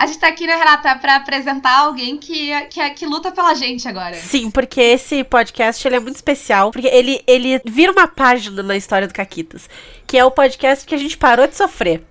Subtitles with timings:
[0.00, 3.86] A gente tá aqui, né, Renata, pra apresentar alguém que, que, que luta pela gente
[3.86, 4.14] agora.
[4.14, 8.74] Sim, porque esse podcast ele é muito especial, porque ele, ele vira uma página na
[8.74, 9.68] história do Caquitas,
[10.06, 12.02] que é o podcast que a gente parou de sofrer.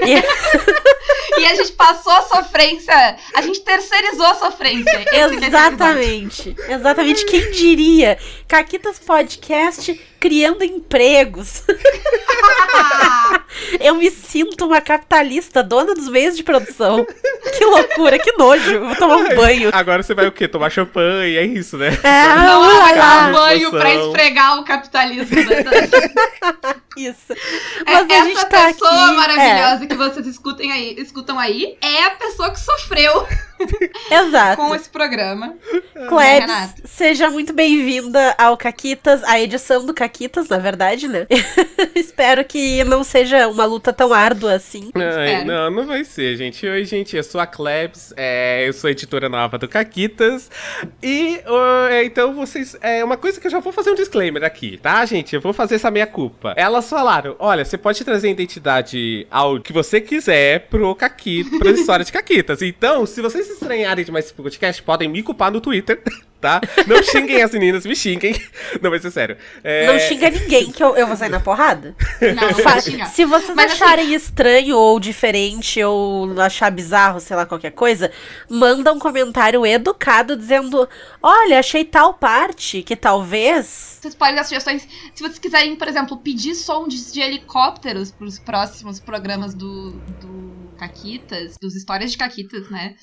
[0.00, 0.14] E...
[1.42, 5.04] e a gente passou a sofrência, a gente terceirizou a sofrência.
[5.44, 6.54] Exatamente.
[6.68, 7.24] Exatamente.
[7.24, 8.16] Quem diria?
[8.46, 11.62] Caquitas Podcast criando empregos.
[13.78, 17.06] Eu me sinto uma capitalista, dona dos meios de produção.
[17.56, 18.80] Que loucura, que nojo.
[18.80, 19.70] Vou tomar um banho.
[19.72, 20.48] Agora você vai o quê?
[20.48, 21.88] Tomar champanhe, é isso, né?
[22.02, 25.36] É, Não, vai tomar banho pra esfregar o capitalismo.
[25.36, 25.44] Né?
[26.96, 27.34] Isso.
[27.84, 29.10] Mas É, a gente Essa tá pessoa aqui.
[29.10, 29.14] é.
[29.16, 33.26] maravilhosa que vocês escutem aí, escutam aí é a pessoa que sofreu
[34.10, 34.56] É, exato.
[34.56, 35.54] com esse programa.
[36.08, 40.13] Klebs, seja muito bem-vinda ao Caquitas, a edição do Caquitas,
[40.48, 41.26] na verdade, né?
[41.94, 44.90] Espero que não seja uma luta tão árdua assim.
[44.94, 46.66] Ai, não, não vai ser, gente.
[46.66, 50.50] Oi, gente, eu sou a Klebs, é, eu sou editora nova do Caquitas.
[51.02, 51.40] E,
[51.90, 52.76] é, então, vocês.
[52.80, 55.34] É uma coisa que eu já vou fazer um disclaimer aqui, tá, gente?
[55.34, 56.54] Eu vou fazer essa meia culpa.
[56.56, 61.70] Elas falaram: olha, você pode trazer a identidade ao que você quiser pro Caquita, pra
[61.70, 62.62] história de Caquitas.
[62.62, 66.02] Então, se vocês estranharem demais esse podcast, podem me culpar no Twitter.
[66.44, 66.60] Tá?
[66.86, 68.34] Não xinguem as meninas, me xinguem.
[68.82, 69.34] Não, vai ser sério.
[69.62, 71.96] É, Não xinga ninguém, que eu, eu vou sair na porrada.
[72.20, 73.06] Não, não Fa- vai xingar.
[73.06, 78.12] Se vocês Mas, assim- acharem estranho ou diferente ou achar bizarro, sei lá, qualquer coisa,
[78.46, 80.86] manda um comentário educado dizendo:
[81.22, 83.98] Olha, achei tal parte que talvez.
[84.02, 84.86] Vocês podem dar sugestões.
[85.14, 90.53] Se vocês quiserem, por exemplo, pedir som de, de helicópteros pros próximos programas do, do
[90.88, 92.94] Caquitas, dos histórias de Caquitas, né?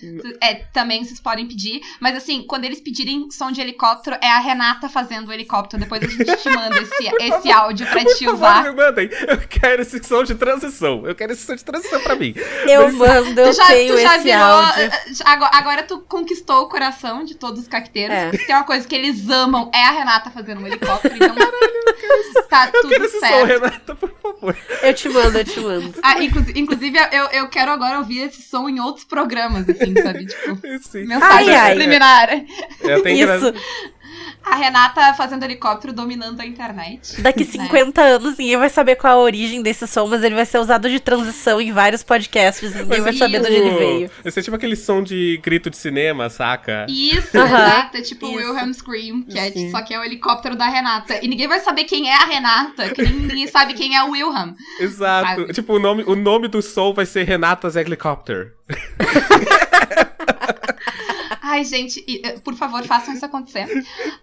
[0.42, 1.82] É, também vocês podem pedir.
[2.00, 5.82] Mas assim, quando eles pedirem som de helicóptero, é a Renata fazendo o helicóptero.
[5.82, 8.64] Depois a gente te manda esse, esse áudio pra te Por favor, usar.
[8.64, 9.10] me mandem.
[9.28, 11.06] Eu quero esse som de transição.
[11.06, 12.34] Eu quero esse som de transição pra mim.
[12.68, 14.44] Eu Mas- mando, eu Tu já, tenho já esse virou.
[14.44, 14.92] áudio.
[15.26, 18.16] Agora, agora tu conquistou o coração de todos os caqueteiros.
[18.16, 18.30] É.
[18.32, 21.16] Tem uma coisa que eles amam, é a Renata fazendo um helicóptero.
[21.16, 21.36] Então,
[22.50, 23.45] tá Eu tudo quero esse som, certo.
[23.48, 24.58] Renata, por favor.
[24.82, 25.94] Eu te mando, eu te mando.
[26.02, 30.26] Ah, inclu- inclusive, eu, eu quero agora ouvir esse som em outros programas, assim, sabe?
[30.26, 31.05] Tipo, Sim.
[31.05, 31.77] mensagem Ai, ai.
[32.82, 33.54] Eu tenho que- Isso.
[34.44, 37.22] A Renata fazendo helicóptero dominando a internet.
[37.22, 40.58] Daqui 50 anos ninguém vai saber qual a origem desse som, mas ele vai ser
[40.60, 42.70] usado de transição em vários podcasts.
[42.73, 44.11] Ninguém Mas vai é saber de onde ele veio.
[44.23, 46.86] Vai ser tipo aquele som de grito de cinema, saca?
[46.89, 47.45] Isso, Aham.
[47.67, 47.98] exato.
[47.98, 48.36] É tipo o.
[48.36, 51.20] Wilhelm Scream, que é, só que é o helicóptero da Renata.
[51.23, 54.11] E ninguém vai saber quem é a Renata, que nem- ninguém sabe quem é o
[54.11, 54.54] Wilhelm.
[54.80, 55.28] Exato.
[55.42, 55.54] Sabe?
[55.54, 58.54] Tipo, o nome, o nome do som vai ser Renata's Helicopter.
[61.52, 63.67] Ai, gente, eh, por favor, façam isso acontecer.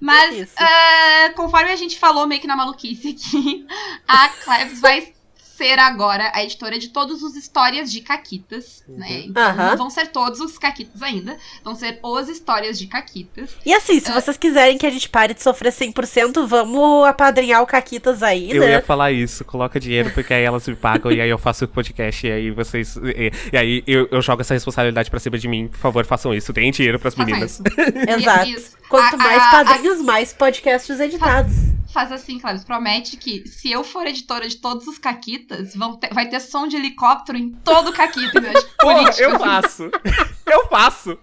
[0.01, 3.67] Mas, eh, conforme a gente falou meio que na maluquice aqui,
[4.09, 5.13] a Klebs vai
[5.59, 9.25] ser agora a editora de todos os histórias de Caquitas, né?
[9.27, 9.71] Então, Aham.
[9.71, 13.51] não vão ser todos os Caquitas ainda, vão ser os histórias de Caquitas.
[13.67, 14.15] E assim, se Ah.
[14.15, 18.61] vocês quiserem que a gente pare de sofrer 100%, vamos apadrinhar o Caquitas aí, Eu
[18.63, 18.71] né?
[18.71, 21.69] ia falar isso, coloca dinheiro, porque aí elas me pagam e aí eu faço o
[21.69, 22.97] podcast e aí vocês.
[22.97, 25.67] E, e aí eu, eu jogo essa responsabilidade pra cima de mim.
[25.69, 26.53] Por favor, façam isso.
[26.53, 27.53] Deem dinheiro pras Façam meninas.
[27.53, 27.63] isso.
[28.09, 28.47] Exato.
[28.49, 28.77] E- isso.
[28.89, 31.53] Quanto A- mais a- padrinhos, mais podcasts editados.
[31.99, 36.15] Faz assim, Klebs, promete que se eu for editora de todos os Caquitas, vão ter-
[36.15, 38.53] vai ter som de helicóptero em todo o Caquita, né?
[38.79, 39.91] Político, eu faço.
[40.47, 41.19] Eu faço.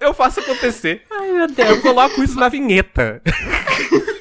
[0.00, 1.02] Eu faço acontecer.
[1.10, 1.80] Ai, meu Eu Deus.
[1.82, 3.20] coloco isso na vinheta.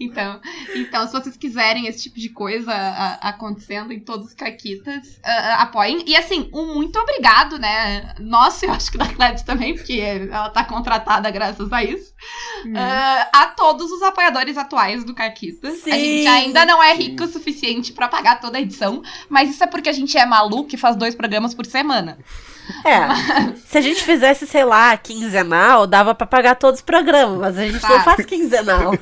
[0.00, 0.40] Então,
[0.74, 5.62] então, se vocês quiserem esse tipo de coisa a- acontecendo em todos os caquitas, ah,
[5.62, 6.02] apoiem.
[6.06, 8.14] E assim, um muito obrigado, né?
[8.18, 12.12] Nosso, eu acho que da Klebs também, porque ela tá contratada graças a isso.
[12.74, 15.74] Ah, a todos os apoiadores atuais do Caquitas.
[15.74, 15.90] A Sim.
[15.92, 19.66] gente ainda não é rico o suficiente pra pagar toda a edição, mas isso é
[19.66, 22.18] porque a gente é maluco e faz dois programas por semana.
[22.84, 23.54] É.
[23.66, 27.66] Se a gente fizesse, sei lá, quinzenal, dava pra pagar todos os programas, mas a
[27.66, 28.92] gente não faz quinzenal.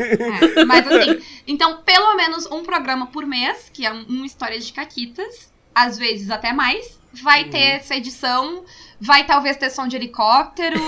[0.57, 4.67] É, mas assim, então pelo menos um programa por mês, que é um, um Histórias
[4.67, 8.65] de Caquitas, às vezes até mais, vai ter essa edição,
[9.01, 10.79] vai talvez ter som de helicóptero.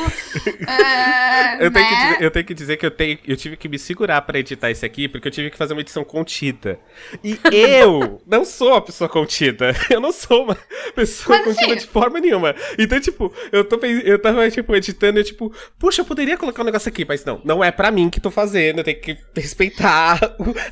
[0.67, 2.13] é, Eu tenho, que né?
[2.13, 4.71] dizer, eu tenho que dizer que eu, tenho, eu tive que me segurar pra editar
[4.71, 6.79] esse aqui, porque eu tive que fazer uma edição contida.
[7.23, 9.75] E eu não sou uma pessoa contida.
[9.91, 10.57] Eu não sou uma
[10.95, 12.55] pessoa Mas, contida assim- de forma nenhuma.
[12.79, 16.65] Então, tipo, eu, tô, eu tava, tipo, editando e, tipo, puxa, eu poderia colocar um
[16.65, 18.79] negócio aqui, mas não, não é pra mim que tô fazendo.
[18.79, 20.19] Eu tenho que respeitar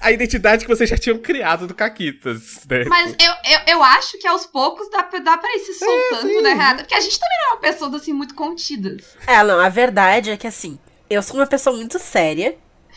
[0.01, 2.85] a identidade que vocês já tinham criado do Caquitas, né?
[2.87, 6.29] Mas eu, eu, eu acho que aos poucos dá, pra- dá pra ir se soltando,
[6.29, 6.41] sim.
[6.43, 6.83] né, Renata?
[6.85, 9.17] Porque a gente também não é uma pessoa assim muito contidas.
[9.27, 10.79] É, não, a verdade é que assim,
[11.11, 12.57] eu sou uma pessoa muito séria,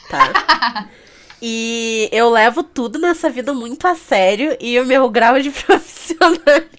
[0.10, 0.88] tá?
[1.44, 6.69] E eu levo tudo nessa vida muito a sério e o meu grau de profissionalismo.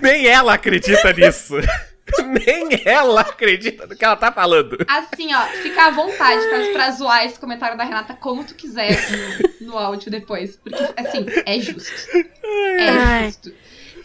[0.00, 1.54] Nem ela acredita nisso.
[2.24, 4.76] Nem ela acredita no que ela tá falando.
[4.86, 8.96] Assim, ó, fica à vontade pra, pra zoar esse comentário da Renata como tu quiser
[9.60, 10.54] no, no áudio depois.
[10.62, 11.92] Porque, assim, é justo.
[12.78, 13.24] É Ai.
[13.26, 13.52] justo.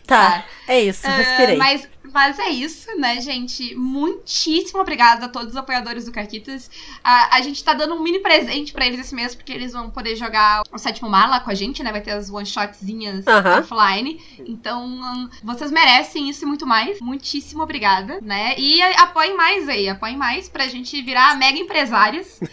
[0.08, 1.56] Tá, é isso, Ah, respirei.
[1.56, 3.76] mas, mas é isso, né, gente?
[3.76, 6.70] Muitíssimo obrigada a todos os apoiadores do Caquitas.
[7.04, 9.90] A, a gente tá dando um mini presente pra eles esse mês, porque eles vão
[9.90, 11.92] poder jogar o sétimo mar lá com a gente, né?
[11.92, 13.26] Vai ter as one-shotzinhas
[13.60, 14.22] offline.
[14.40, 17.00] Então, hum, vocês merecem isso e muito mais.
[17.00, 18.56] Muitíssimo obrigada, né?
[18.58, 22.40] E apoiem mais aí, apoiem mais pra gente virar mega empresárias.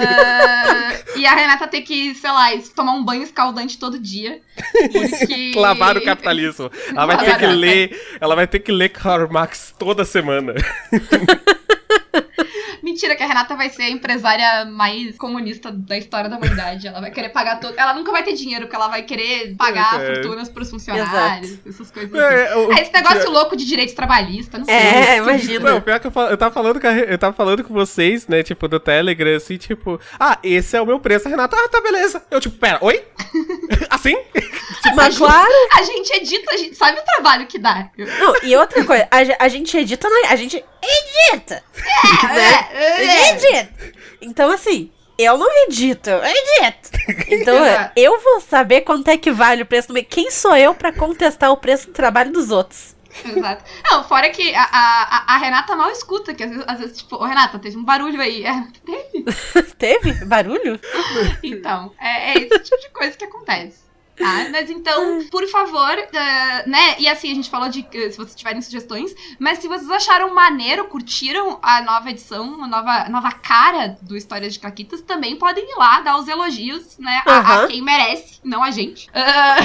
[0.00, 4.40] Ah, e a Renata ter que, sei lá, tomar um banho escaldante todo dia.
[4.92, 5.52] Porque...
[5.54, 6.70] Lavar o capitalismo.
[6.88, 8.16] Ela vai ter que ler.
[8.20, 10.54] Ela vai ter que ler Karl Marx toda semana.
[12.82, 16.86] Mentira, que a Renata vai ser a empresária mais comunista da história da humanidade.
[16.86, 17.74] Ela vai querer pagar todo.
[17.76, 20.14] Ela nunca vai ter dinheiro, porque ela vai querer pagar É.
[20.14, 22.34] fortunas pros funcionários, essas coisas assim.
[22.34, 24.74] É, o- É, esse negócio louco de direito trabalhista, não sei.
[24.74, 25.70] É, imagina.
[25.72, 28.26] Não, pior que eu, fal- eu tava falando com a eu tava falando com vocês,
[28.26, 31.68] né, tipo, do Telegram, assim, tipo, ah, esse é o meu preço, a Renata, ah,
[31.68, 32.22] tá, beleza.
[32.30, 33.04] Eu, tipo, pera, oi?
[33.90, 34.16] assim?
[34.94, 35.50] Mas claro.
[35.76, 37.90] A gente edita, a gente sabe o trabalho que dá.
[37.96, 41.62] Não, e outra coisa, a, a gente edita, na- a gente edita.
[42.22, 42.68] né?
[42.72, 43.74] É, A é, gente edita.
[44.20, 46.90] Então, assim, eu não edito, eu edito.
[47.28, 47.92] Então, Exato.
[47.96, 50.04] eu vou saber quanto é que vale o preço do meu.
[50.04, 52.96] Quem sou eu pra contestar o preço do trabalho dos outros?
[53.24, 53.64] Exato.
[53.90, 56.98] Não, fora que a, a, a- a Renata mal escuta, que às vezes, às vezes,
[56.98, 58.44] tipo, ô Renata, teve um barulho aí.
[58.44, 59.24] É, teve.
[59.78, 60.78] Teve barulho?
[61.42, 63.78] Então, é, é esse tipo de coisa que acontece.
[64.18, 64.48] Tá?
[64.50, 66.96] Mas então, por favor, eh, né?
[66.98, 70.34] E assim, a gente falou de eh, se vocês tiverem sugestões, mas se vocês acharam
[70.34, 75.36] maneiro, curtiram a nova edição, a nova, a nova cara do Histórias de Caquitas, também
[75.36, 77.22] podem ir lá dar os elogios, né?
[77.26, 79.08] A, a quem merece, não a gente.
[79.14, 79.56] Ah,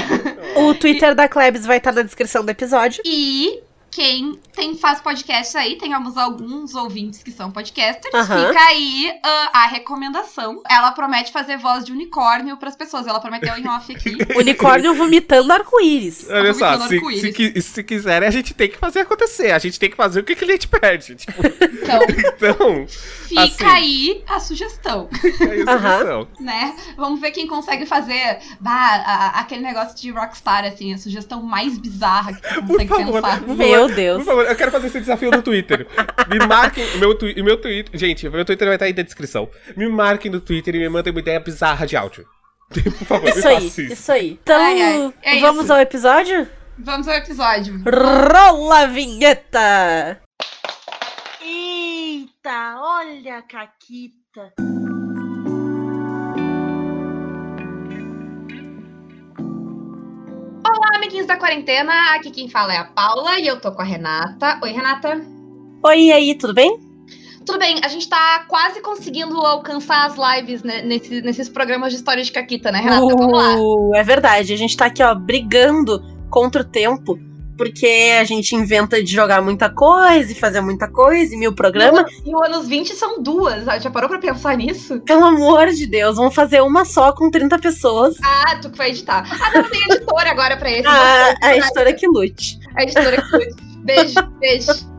[0.56, 3.02] O Twitter da Klebs vai estar na descrição do episódio.
[3.04, 3.58] e
[3.94, 9.66] quem tem, faz podcast aí, temos alguns ouvintes que são podcasters, fica aí ah, a
[9.68, 10.60] recomendação.
[10.68, 13.06] Ela promete fazer voz de unicórnio pras pessoas.
[13.06, 14.16] Ela prometeu em off aqui.
[14.36, 16.26] Unicórnio vomitando arco-íris.
[16.28, 17.64] Olha só, vomitando se, arco-íris.
[17.64, 19.52] se, se quiserem, a gente tem que fazer acontecer.
[19.52, 21.14] A gente tem que fazer o que o cliente pede.
[21.24, 22.86] Tipo, Então, então,
[23.28, 23.64] fica Assim.
[23.64, 25.98] aí a sugestão, é isso Aham.
[25.98, 26.28] solução.
[26.40, 26.74] né?
[26.96, 31.76] Vamos ver quem consegue fazer bah, a- aquele negócio de Rockstar, assim, a sugestão mais
[31.78, 33.40] bizarra que você consegue favor, pensar.
[33.40, 33.56] por
[33.86, 34.18] Meu Deus.
[34.18, 35.86] Por favor, eu quero fazer esse desafio no Twitter.
[36.28, 39.48] Me marquem, meu, meu Twitter, gente, meu Twitter vai estar aí na descrição.
[39.76, 42.24] Me marquem no Twitter e me mandem uma ideia bizarra de áudio.
[42.70, 43.80] Por favor, Isso me aí, isso.
[43.82, 44.38] isso aí.
[44.42, 45.72] Então, Ai, ai, é vamos isso.
[45.72, 46.48] ao episódio?
[46.78, 47.80] Vamos ao episódio.
[47.86, 50.20] Rola a vinheta!
[51.40, 54.52] Eita, olha a Caquita.
[61.04, 61.92] Amiguinhos da quarentena.
[62.16, 64.58] Aqui quem fala é a Paula e eu tô com a Renata.
[64.62, 65.20] Oi, Renata.
[65.84, 66.78] Oi, e aí, tudo bem?
[67.44, 71.98] Tudo bem, a gente tá quase conseguindo alcançar as lives né, nesse- nesses programas de
[71.98, 73.02] história de Caquita, né, Renata?
[73.02, 73.54] Vamos lá.
[73.60, 77.18] Uh, é verdade, a gente tá aqui, ó, brigando contra o tempo,
[77.56, 82.04] porque a gente inventa de jogar muita coisa e fazer muita coisa e mil programas.
[82.24, 83.66] E o anos 20 são duas.
[83.68, 85.00] ah, Já parou pra pensar nisso?
[85.00, 88.16] Pelo amor de Deus, vamos fazer uma só com 30 pessoas.
[88.22, 89.24] Ah, tu que vai editar.
[89.30, 90.86] Ah, não, tem editora agora pra esse.
[90.88, 92.58] A, a editora que lute.
[92.76, 93.46] A editora que foi.
[93.84, 94.94] Beijo, beijo.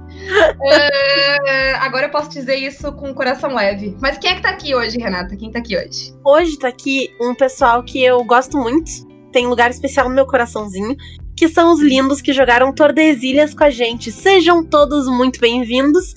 [0.63, 3.95] Ah, agora eu posso dizer isso com o coração leve.
[4.01, 5.35] Mas quem é que tá aqui hoje, Renata?
[5.35, 6.13] Quem tá aqui hoje?
[6.23, 8.89] Hoje tá aqui um pessoal que eu gosto muito,
[9.31, 10.95] tem lugar especial no meu coraçãozinho,
[11.35, 14.11] que são os lindos que jogaram Tordesilhas com a gente.
[14.11, 16.13] Sejam todos muito bem-vindos.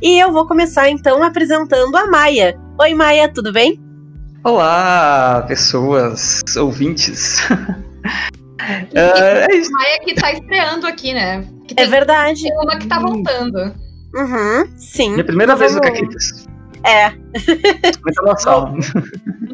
[0.00, 2.58] E eu vou começar então apresentando a Maia.
[2.80, 3.80] Oi, Maia, tudo bem?
[4.44, 7.40] Olá, pessoas, ouvintes.
[8.94, 9.70] É, é isso.
[9.72, 11.42] Maia que tá estreando aqui, né?
[11.66, 12.42] Que É tem, verdade.
[12.42, 13.74] tem uma que tá voltando.
[14.14, 15.10] Uhum, sim.
[15.12, 16.46] Minha primeira vez no Caquitas.
[16.82, 17.12] É,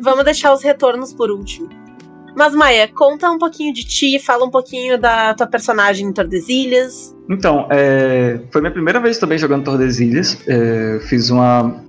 [0.00, 1.68] vamos deixar os retornos por último.
[2.36, 7.16] Mas, Maia, conta um pouquinho de ti, fala um pouquinho da tua personagem em Tordesilhas.
[7.30, 10.38] Então, é, foi minha primeira vez também jogando Tordesilhas.
[10.46, 11.84] É, fiz uma.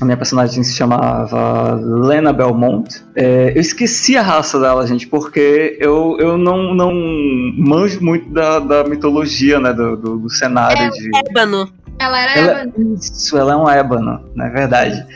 [0.00, 2.92] A minha personagem se chamava Lena Belmont.
[3.14, 6.92] É, eu esqueci a raça dela, gente, porque eu, eu não, não
[7.56, 9.72] manjo muito da, da mitologia, né?
[9.72, 11.10] Do, do, do cenário de.
[11.28, 11.72] Ébano.
[12.00, 12.40] Ela era.
[12.40, 15.06] Ela, isso, ela é um ébano, não é verdade?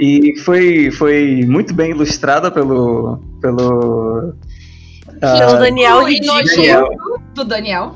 [0.00, 3.18] E foi, foi muito bem ilustrada pelo.
[3.40, 4.34] pelo.
[5.20, 6.44] Pelo ah, Daniel e Ridículo.
[6.44, 6.88] Daniel.
[7.34, 7.94] do Daniel.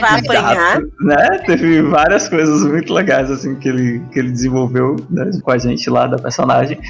[0.00, 0.80] Vai apanhar.
[1.00, 1.38] Né?
[1.46, 5.88] Teve várias coisas muito legais assim que ele, que ele desenvolveu né, com a gente
[5.88, 6.80] lá da personagem.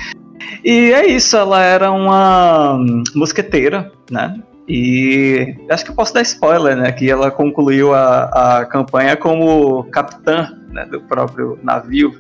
[0.64, 2.78] E é isso, ela era uma
[3.14, 4.40] mosqueteira, né?
[4.66, 6.90] E acho que eu posso dar spoiler, né?
[6.92, 12.14] Que ela concluiu a, a campanha como capitã né, do próprio navio.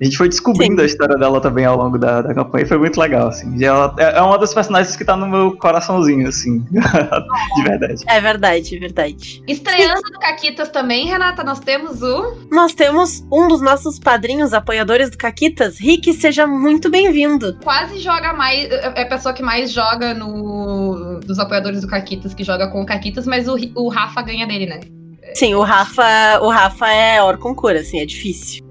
[0.00, 0.82] A gente foi descobrindo Sim.
[0.82, 3.56] a história dela também ao longo da, da campanha e foi muito legal, assim.
[3.56, 6.60] E ela é é uma das personagens que tá no meu coraçãozinho, assim.
[6.70, 8.04] de verdade.
[8.06, 9.42] É verdade, é verdade.
[9.46, 12.36] Estreando no Caquitas também, Renata, nós temos o.
[12.50, 15.78] Nós temos um dos nossos padrinhos apoiadores do Caquitas.
[15.78, 17.56] Rick, seja muito bem-vindo.
[17.62, 18.70] Quase joga mais.
[18.70, 21.20] É a pessoa que mais joga no.
[21.20, 24.66] Dos apoiadores do Caquitas, que joga com o Caquitas, mas o, o Rafa ganha dele,
[24.66, 24.80] né?
[25.34, 28.67] Sim, o Rafa, o Rafa é Orconcura, assim, é difícil.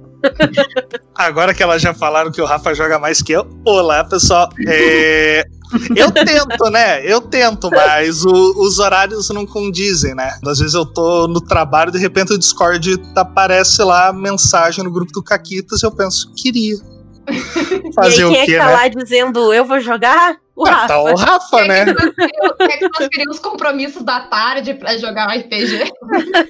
[1.15, 3.47] Agora que elas já falaram que o Rafa joga mais que eu.
[3.65, 4.49] Olá, pessoal.
[4.67, 5.43] É,
[5.95, 7.05] Eu tento, né?
[7.05, 10.37] Eu tento, mas o- os horários não condizem, né?
[10.45, 15.11] Às vezes eu tô no trabalho, de repente o Discord aparece lá mensagem no grupo
[15.11, 16.77] do Caquitas e eu penso, queria.
[17.93, 18.71] Fazer e aí, o quem é quê, que tá né?
[18.73, 20.37] lá dizendo eu vou jogar?
[20.57, 20.87] O Ah, Rafa.
[20.87, 21.85] tá o Rafa, né?
[21.85, 25.91] Quer que transferir os compromissos da tarde pra jogar um RPG?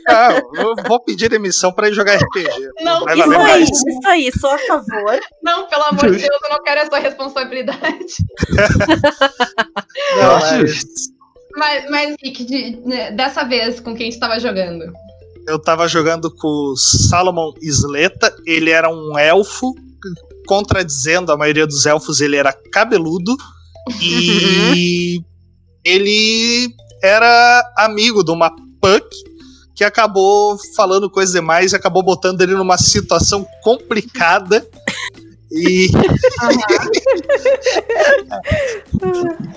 [0.10, 2.50] Ah, eu vou pedir demissão pra ir jogar RPG.
[2.84, 3.70] Não, vai Isso aí, mais.
[3.70, 5.20] isso aí, sou a favor.
[5.44, 8.06] Não, pelo amor de Deus, eu não quero essa responsabilidade.
[10.16, 10.86] Não, mas-.
[11.56, 14.86] Mas, mas Rick, de- né, dessa vez, com quem estava jogando?
[15.48, 19.74] Eu tava jogando com o Salomon Isleta, ele era um elfo,
[20.46, 23.36] contradizendo a maioria dos elfos, ele era cabeludo
[24.02, 25.22] e
[25.84, 28.50] ele era amigo de uma
[28.82, 29.08] Puck
[29.76, 34.68] que acabou falando coisas demais e acabou botando ele numa situação complicada.
[35.52, 35.90] E.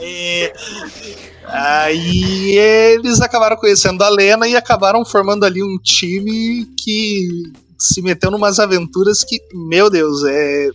[0.00, 0.52] E
[1.46, 7.28] aí eles acabaram conhecendo a Lena e acabaram formando ali um time que
[7.78, 10.70] se meteu numas aventuras que, meu Deus, é.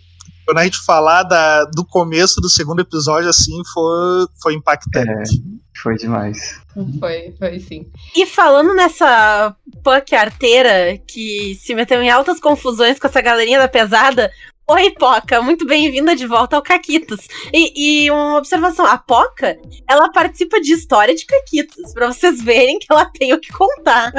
[0.46, 5.44] Quando a gente falar da, do começo do segundo episódio, assim, foi, foi impactante.
[5.82, 6.62] Foi demais.
[7.00, 7.90] Foi, foi sim.
[8.16, 13.68] E falando nessa Puck arteira que se meteu em altas confusões com essa galerinha da
[13.68, 14.32] pesada.
[14.68, 17.28] Oi, Poca, muito bem-vinda de volta ao Caquitos.
[17.54, 22.80] E, e uma observação: a Poca, ela participa de história de Caquitos, pra vocês verem
[22.80, 24.12] que ela tem o que contar.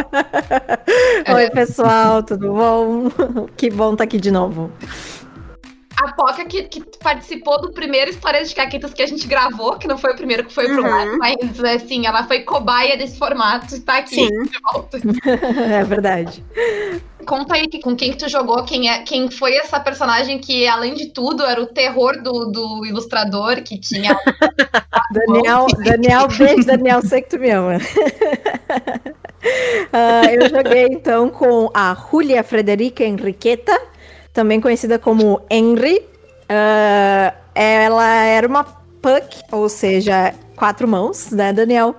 [1.34, 3.10] Oi, pessoal, tudo bom?
[3.56, 4.70] Que bom estar aqui de novo.
[6.02, 9.88] A Poca que, que participou do primeiro História de Caquitas que a gente gravou, que
[9.88, 10.94] não foi o primeiro que foi pro Uhum.
[10.94, 14.28] ar, mas assim, ela foi cobaia desse formato e tá aqui Sim.
[14.28, 14.98] de volta.
[15.76, 16.44] É verdade.
[17.26, 20.94] Conta aí com quem que tu jogou, quem, é, quem foi essa personagem que, além
[20.94, 24.16] de tudo, era o terror do, do ilustrador, que tinha.
[25.12, 27.78] Daniel, Daniel, beijo, Daniel, sei que tu me ama.
[29.92, 33.80] Ah, eu joguei então com a Julia Frederica Enriqueta,
[34.36, 36.02] também conhecida como Henry.
[36.46, 41.96] Ah, ela era uma puck, ou seja, quatro mãos, né, Daniel?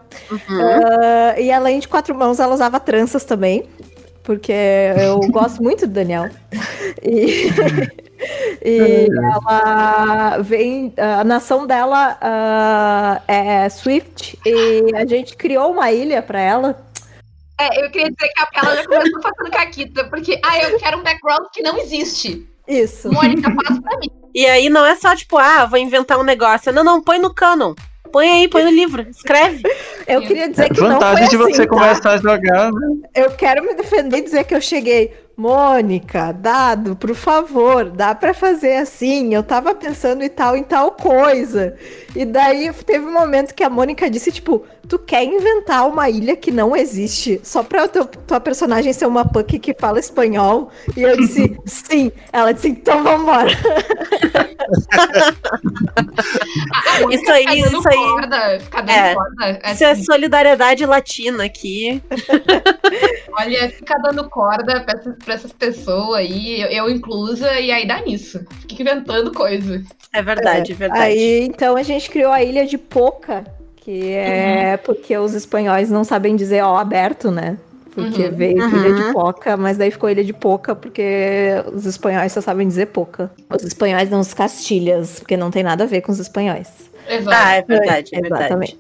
[0.48, 3.68] Ah, e além de quatro mãos, ela usava tranças também.
[4.22, 6.30] Porque eu gosto muito do Daniel.
[7.02, 7.50] E,
[8.64, 10.94] e ela vem.
[10.96, 14.38] A nação dela ah, é Swift.
[14.46, 16.87] E a gente criou uma ilha pra ela.
[17.60, 21.00] É, eu queria dizer que a- ela já começou fazendo caquita, porque, ah, eu quero
[21.00, 22.48] um background que não existe.
[22.68, 23.12] Isso.
[23.12, 24.10] Mônica, faz pra mim.
[24.36, 26.72] E aí não é só tipo, ah, vou inventar um negócio.
[26.72, 27.74] Não, não, põe no canon.
[28.12, 29.64] Põe aí, põe no livro, escreve.
[30.08, 31.70] Eu queria dizer que não Vantagem foi de assim, você tá?
[31.70, 32.88] começar a jogar, né?
[33.16, 35.14] Eu quero me defender e dizer que eu cheguei.
[35.38, 39.36] Mônica, dado, por favor, dá pra fazer assim.
[39.36, 41.76] Eu tava pensando em tal, em tal coisa.
[42.16, 46.36] E daí teve um momento que a Mônica disse, tipo, tu quer inventar uma ilha
[46.36, 50.72] que não existe só pra teu, tua personagem ser uma punk que fala espanhol?
[50.96, 52.12] E eu disse, sim.
[52.34, 53.52] Ela disse, então vambora.
[56.74, 57.96] A, Isso aí, isso aí.
[57.96, 59.14] corda, fica dando É.
[59.14, 59.60] corda.
[59.72, 62.02] Isso é assim, solidariedade latina aqui.
[63.40, 68.02] Olha, fica dando corda essas, pra essas pessoas aí, eu, eu inclusa, e aí dá
[68.02, 68.40] nisso.
[68.62, 69.84] Fica inventando coisa.
[70.14, 71.02] É verdade, é, verdade.
[71.02, 73.44] Aí, então, a gente criou a ilha de Poca,
[73.76, 77.58] que é porque os espanhóis não sabem dizer ó aberto, né?
[77.94, 78.32] Porque Uhum.
[78.32, 78.78] veio Uhum.
[78.78, 81.04] ilha de Poca, mas daí ficou ilha de Poca porque
[81.74, 83.30] os espanhóis só sabem dizer Poca.
[83.50, 86.68] Os espanhóis não os castilhas, porque não tem nada a ver com os espanhóis.
[87.10, 87.38] Exato.
[87.38, 88.44] Ah, é verdade, é verdade.
[88.46, 88.78] Exatamente.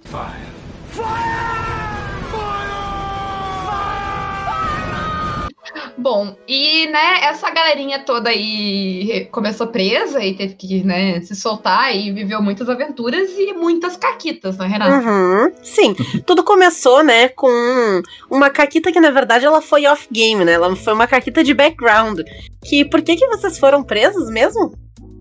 [5.98, 11.96] Bom, e né, essa galerinha toda aí começou presa e teve que né, se soltar
[11.96, 15.08] e viveu muitas aventuras e muitas caquitas, né, Renata?
[15.08, 15.52] Uhum.
[15.64, 20.54] Sim, tudo começou, né, com uma caquita que na verdade ela foi off-game, né?
[20.54, 22.20] Ela foi uma caquita de background.
[22.64, 24.74] Que por que que vocês foram presos mesmo?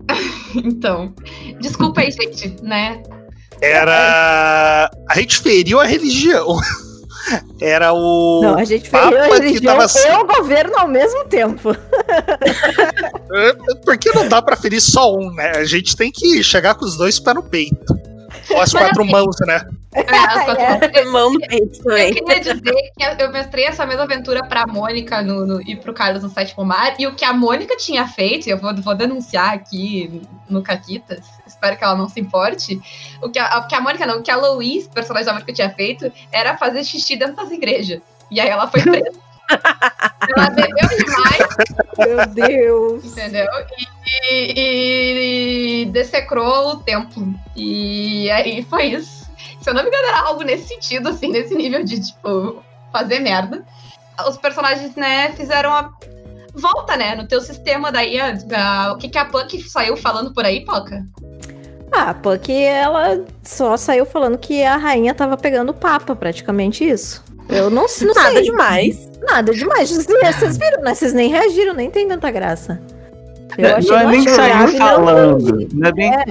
[0.55, 1.13] Então,
[1.59, 3.03] desculpa aí, gente, né?
[3.61, 4.89] Era.
[5.09, 6.57] A gente feriu a religião.
[7.61, 8.41] Era o.
[8.41, 10.07] Não, a gente que religião tava assim.
[10.07, 11.75] e o governo ao mesmo tempo.
[13.83, 15.51] Porque não dá pra ferir só um, né?
[15.55, 17.95] A gente tem que chegar com os dois pés no peito.
[18.49, 19.65] Ou as quatro mãos, né?
[19.93, 22.13] É, as quatro- Mão no peito Eu também.
[22.13, 26.23] queria dizer que eu mestrei essa mesma aventura pra Mônica no, no- e pro Carlos
[26.23, 26.95] no Sétimo Mar.
[26.99, 31.25] E o que a Mônica tinha feito, e eu vou, vou denunciar aqui no Caquitas,
[31.57, 32.79] espero que ela não se importe.
[33.21, 35.51] O que a, o que a Mônica não, o que a Louise, personagem da Mônica,
[35.51, 37.99] tinha feito era fazer xixi dentro das igrejas.
[38.31, 39.19] E aí ela foi presa.
[39.49, 41.47] ela bebeu demais,
[41.97, 43.05] Meu Deus.
[43.05, 43.47] entendeu?
[44.31, 47.33] E, e- e dessecrou o templo.
[47.55, 49.25] E aí foi isso.
[49.61, 52.61] Se eu não me engano, era algo nesse sentido, assim, nesse nível de, tipo,
[52.91, 53.65] fazer merda.
[54.27, 55.91] Os personagens, né, fizeram a
[56.53, 58.19] volta, né, no teu sistema daí.
[58.19, 61.05] a- a- o que, que a Puck saiu falando por aí, Poca?
[61.91, 67.23] Ah, porque ela só saiu falando que a rainha tava pegando o papa, praticamente isso.
[67.49, 68.43] Eu não, não Nada sei.
[68.43, 69.09] demais.
[69.21, 69.89] Nada demais.
[69.89, 70.93] Vocês, vocês viram, né?
[70.93, 72.81] Vocês nem reagiram, nem tem tanta graça.
[73.57, 75.67] Eu É, achei não é nem saiu não falando.
[75.73, 76.23] Não é, nem- É.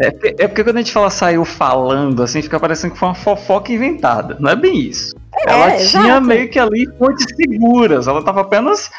[0.00, 3.08] é, porque, é porque quando a gente fala saiu falando, assim, fica parecendo que foi
[3.08, 4.36] uma fofoca inventada.
[4.38, 5.16] Não é bem isso.
[5.46, 6.26] ela tinha exato.
[6.26, 8.06] meio que ali fontes seguras.
[8.06, 8.90] Ela tava apenas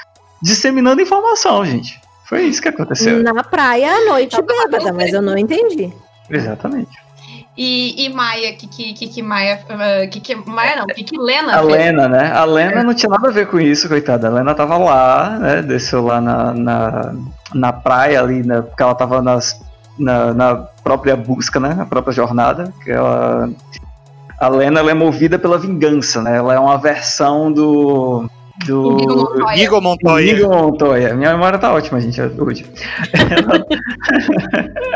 [0.42, 2.01] disseminando informação, gente.
[2.32, 3.22] Foi isso que aconteceu.
[3.22, 5.92] Na praia à noite bêbada, mas eu não entendi.
[6.30, 6.88] Exatamente.
[7.58, 9.60] E, e Maia, que que, que, que Maia.
[9.68, 11.70] ah, que, que Maia não, que, que Lena A fez?
[11.74, 12.32] Lena, né?
[12.32, 14.28] A Lena não tinha nada a ver com isso, coitada.
[14.28, 15.62] A Lena tava lá, né?
[15.62, 17.14] Desceu lá na, na,
[17.54, 18.62] na praia ali, né?
[18.62, 19.60] Porque ela tava nas,
[20.00, 21.74] na, na própria busca, né?
[21.74, 22.74] Na própria jornada.
[22.82, 23.50] Que ela,
[24.40, 26.38] a Lena ela é movida pela vingança, né?
[26.38, 28.26] Ela é uma versão do.
[28.66, 28.92] Do.
[28.92, 29.64] Montoya.
[29.64, 30.32] Igor Montoya.
[30.32, 31.14] Inigo Montoya.
[31.14, 32.66] Minha memória tá ótima, gente, hoje.
[33.14, 33.66] Ela...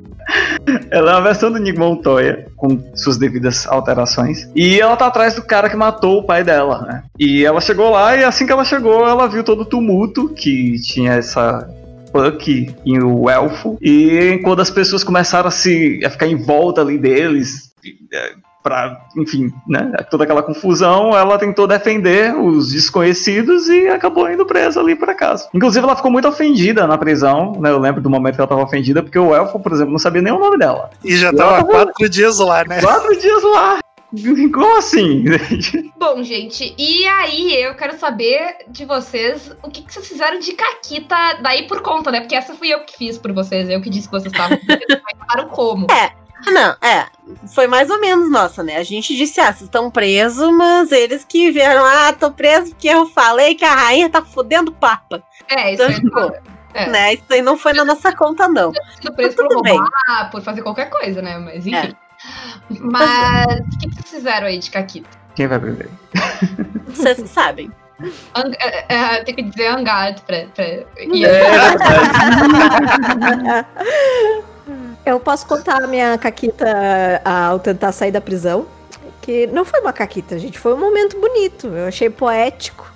[0.91, 4.49] ela é uma versão do Inigo Montoya, com suas devidas alterações.
[4.55, 7.03] E ela tá atrás do cara que matou o pai dela, né?
[7.17, 10.79] E ela chegou lá e assim que ela chegou, ela viu todo o tumulto que
[10.81, 11.67] tinha essa
[12.15, 13.77] Puck e o elfo.
[13.81, 17.73] E quando as pessoas começaram a se a ficar em volta ali deles,
[18.65, 24.45] é, pra, enfim, né, toda aquela confusão, ela tentou defender os desconhecidos e acabou indo
[24.45, 25.47] presa ali por acaso.
[25.53, 27.69] Inclusive, ela ficou muito ofendida na prisão, né?
[27.69, 30.21] Eu lembro do momento que ela tava ofendida, porque o elfo, por exemplo, não sabia
[30.21, 30.89] nem o nome dela.
[31.03, 32.81] E já tava há quatro dias lá, né?
[32.81, 33.79] Quatro dias lá.
[34.53, 35.25] Como assim?
[35.97, 40.53] Bom, gente, e aí eu quero saber de vocês o que, que vocês fizeram de
[40.53, 42.21] Caquita daí por conta, né?
[42.21, 44.57] Porque essa fui eu que fiz por vocês, eu que disse que vocês estavam.
[45.35, 45.87] Mas como.
[46.47, 47.07] Não, é.
[47.53, 48.77] Foi mais ou menos nossa, né?
[48.77, 52.87] A gente disse, ah, vocês estão presos, mas eles que vieram, ah, tô preso porque
[52.87, 55.23] eu falei que a rainha tá fudendo o papa.
[55.49, 56.01] É, isso Então, aí.
[56.01, 56.33] tipo,
[56.73, 56.89] É.
[56.89, 57.13] né?
[57.15, 58.71] Isso aí não foi na nossa conta, não.
[58.95, 61.37] Sido preso por roubar, por fazer qualquer coisa, né?
[61.39, 61.75] Mas enfim.
[61.75, 61.93] É.
[62.79, 65.09] Mas o que, que vocês fizeram aí de Caquita?
[65.35, 65.89] Quem vai beber?
[66.87, 67.71] Vocês sabem.
[68.33, 70.45] Ang é, é, tem que dizer Angard pra.
[70.53, 70.65] pra...
[70.97, 71.41] E É.
[75.05, 76.65] Eu posso contar a minha caquita
[77.23, 78.65] ao tentar sair da prisão.
[79.21, 80.59] Que não foi uma caquita, gente.
[80.59, 81.67] Foi um momento bonito.
[81.67, 82.93] Eu achei poético.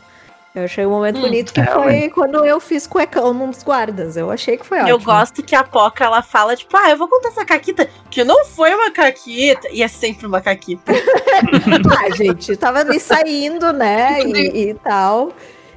[0.54, 2.10] Eu achei um momento Hum, bonito que foi realmente.
[2.10, 4.18] quando eu fiz cuecão nos guardas.
[4.18, 4.90] Eu achei que foi ótimo.
[4.92, 8.24] Eu gosto que a Poca, ela fala, tipo, ah, eu vou contar essa caquita, que
[8.24, 10.92] não foi uma caquita, e é sempre uma caquita.
[11.98, 14.22] Ah, gente, tava ali saindo, né?
[14.24, 15.32] E, e tal.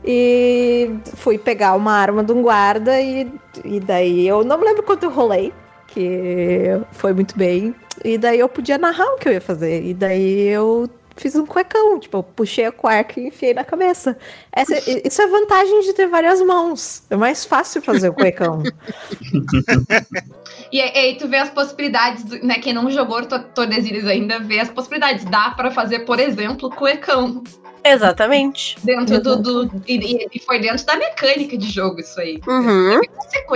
[0.04, 3.32] E fui pegar uma arma de um guarda e,
[3.64, 5.52] e daí eu não me lembro quanto eu rolei,
[5.92, 7.74] que foi muito bem.
[8.04, 9.84] E daí eu podia narrar o que eu ia fazer.
[9.84, 14.16] E daí eu fiz um cuecão, tipo, eu puxei a cueca e enfiei na cabeça.
[14.50, 14.74] Essa,
[15.06, 17.02] isso é vantagem de ter várias mãos.
[17.10, 18.62] É mais fácil fazer o cuecão.
[20.72, 22.54] E aí tu vê as possibilidades, né?
[22.54, 25.24] Quem não jogou To- Tordesilhas ainda vê as possibilidades.
[25.26, 27.42] Dá pra fazer, por exemplo, cuecão.
[27.84, 28.76] Exatamente.
[28.82, 29.36] Dentro do.
[29.66, 32.40] do- e, e- foi dentro da mecânica de jogo isso aí.
[32.46, 33.00] Uhum.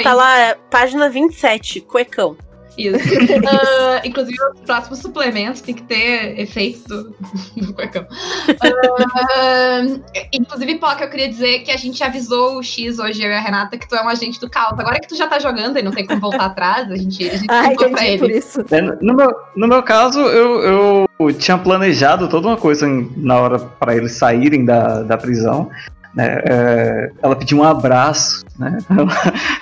[0.03, 2.37] Tá lá, página 27, cuecão.
[2.79, 2.99] Isso.
[3.49, 7.15] Ah, inclusive, os próximos suplementos tem que ter efeitos do,
[7.57, 8.07] do cuecão.
[8.61, 9.81] Ah,
[10.33, 13.41] inclusive, Poca, eu queria dizer que a gente avisou o X hoje, eu e a
[13.41, 14.79] Renata, que tu é um agente do caos.
[14.79, 17.33] Agora que tu já tá jogando e não tem como voltar atrás, a gente, a
[17.37, 18.39] gente Ai, contou pra por ele.
[18.39, 18.61] isso.
[18.71, 23.37] É, No meu, no meu caso, eu, eu tinha planejado toda uma coisa em- na
[23.41, 25.71] hora para eles saírem da, da prisão.
[26.15, 26.41] né?
[26.45, 28.79] É, ela pediu um abraço, né?
[28.91, 29.09] Ela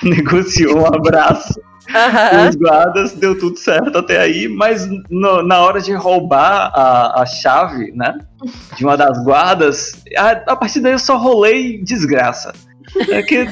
[0.03, 1.61] negociou um abraço
[1.95, 2.49] Aham.
[2.49, 7.27] os guardas, deu tudo certo até aí, mas no- na hora de roubar a, a
[7.27, 8.17] chave, né?
[8.77, 12.53] De uma das guardas, a, a partir daí eu só rolei desgraça.
[13.11, 13.47] É que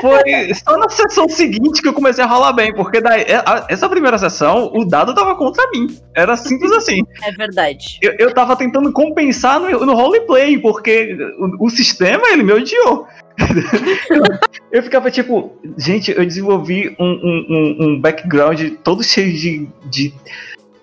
[0.00, 3.66] foi só na sessão seguinte que eu comecei a rolar bem, porque daí, é, a-
[3.68, 5.86] essa primeira sessão, o dado tava contra mim.
[6.14, 7.02] Era simples assim.
[7.24, 7.98] É verdade.
[8.02, 13.06] Eu, eu tava tentando compensar no, no roleplay, porque o, o sistema, ele me odiou.
[14.10, 14.22] eu,
[14.72, 20.14] eu ficava tipo, gente, eu desenvolvi um, um, um- um background todo cheio de, de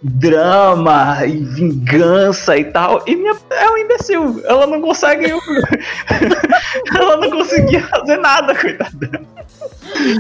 [0.04, 3.02] drama e vingança e tal.
[3.08, 4.42] E minha é um imbecil.
[4.46, 5.32] Ela não consegue.
[6.94, 9.22] ela não conseguia fazer nada, coitada.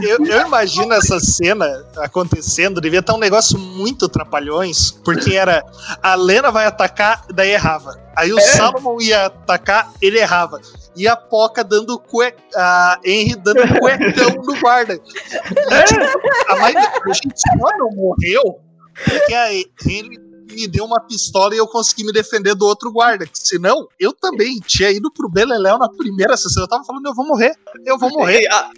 [0.01, 1.65] Eu, eu imagino essa cena
[1.97, 5.63] acontecendo, devia estar um negócio muito trapalhões, porque era
[6.01, 7.99] a Lena vai atacar, daí errava.
[8.15, 10.61] Aí o Salomon ia atacar, ele errava.
[10.95, 12.31] E a Poca dando cue...
[12.55, 14.93] a Henry dando cuecão no guarda.
[14.93, 16.05] E, tipo,
[16.49, 18.61] a mãe a gente só não morreu
[19.03, 20.19] porque a Henry
[20.51, 23.25] me deu uma pistola e eu consegui me defender do outro guarda.
[23.33, 26.63] Senão, eu também tinha ido pro Beleléu na primeira sessão.
[26.63, 27.53] Eu tava falando, eu vou morrer,
[27.85, 28.41] eu vou morrer.
[28.41, 28.69] E a-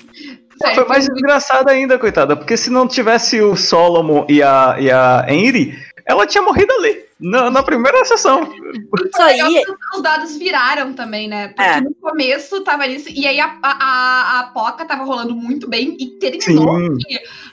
[0.73, 5.25] Foi mais desgraçada ainda, coitada, porque se não tivesse o Solomon e a, e a
[5.27, 8.43] Henry, ela tinha morrido ali, na, na primeira sessão.
[8.43, 9.63] Isso aí,
[9.95, 11.49] Os dados viraram também, né?
[11.49, 11.81] Porque É.
[11.81, 15.97] no começo tava nisso, e aí a, a, a, a Poca tava rolando muito bem
[15.99, 16.77] e terminou.
[16.79, 16.97] Sim.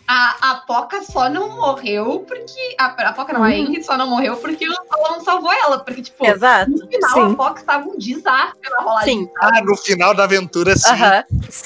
[0.06, 2.74] A, a Poca só não morreu porque.
[2.78, 5.78] A, a Poca não, a Henry só não morreu porque o Solomon salvou ela.
[5.78, 6.70] Porque, tipo, exato.
[6.70, 7.32] no final Sim.
[7.32, 9.18] a Poca estava um desastre na rolagem.
[9.20, 9.30] Sim.
[9.40, 10.90] Ah, no final da aventura, sim.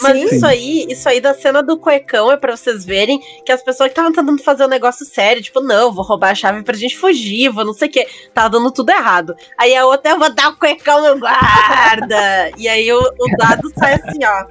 [0.00, 0.24] Mas Sim.
[0.24, 3.88] isso aí, isso aí da cena do cuecão é pra vocês verem que as pessoas
[3.88, 6.96] que estavam tentando fazer um negócio sério, tipo, não, vou roubar a chave pra gente
[6.96, 9.34] fugir, vou não sei o quê, tava dando tudo errado.
[9.58, 12.50] Aí a outra, eu vou dar o cuecão no guarda.
[12.56, 14.44] e aí o, o dado sai assim, ó.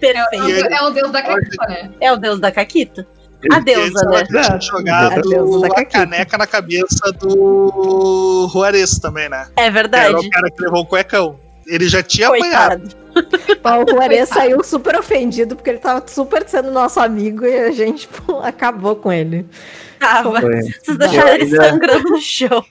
[0.00, 0.66] É, Perfeito.
[0.66, 1.90] o- é o deus da cabeça, né?
[2.00, 3.06] É o deus da Caquita?
[3.52, 4.16] A deusa, né?
[4.16, 5.98] Ela tinha jogado A deusa da a Caquita.
[6.00, 9.46] caneca na cabeça do Juarez também, né?
[9.50, 10.14] É Que era verdade.
[10.26, 11.38] o cara que levou o cuecão.
[11.66, 12.88] Ele já tinha apanhado.
[13.14, 13.84] Coitado.
[13.84, 14.40] O Juarez Coitado.
[14.40, 18.96] saiu super ofendido porque ele tava super sendo nosso amigo e a gente pô, acabou
[18.96, 19.46] com ele.
[20.00, 20.40] Tava.
[20.40, 22.64] Vocês deixaram ele sangrando no chão.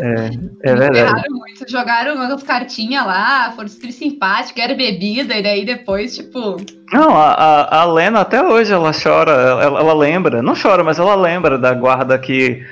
[0.00, 0.98] É, é verdade.
[0.98, 1.70] Erraram muito.
[1.70, 6.56] Jogaram as cartinhas lá, foram super simpáticos, era bebida, e daí depois, tipo.
[6.92, 10.98] Não, a, a, a Lena até hoje ela chora, ela, ela lembra, não chora, mas
[10.98, 12.62] ela lembra da guarda que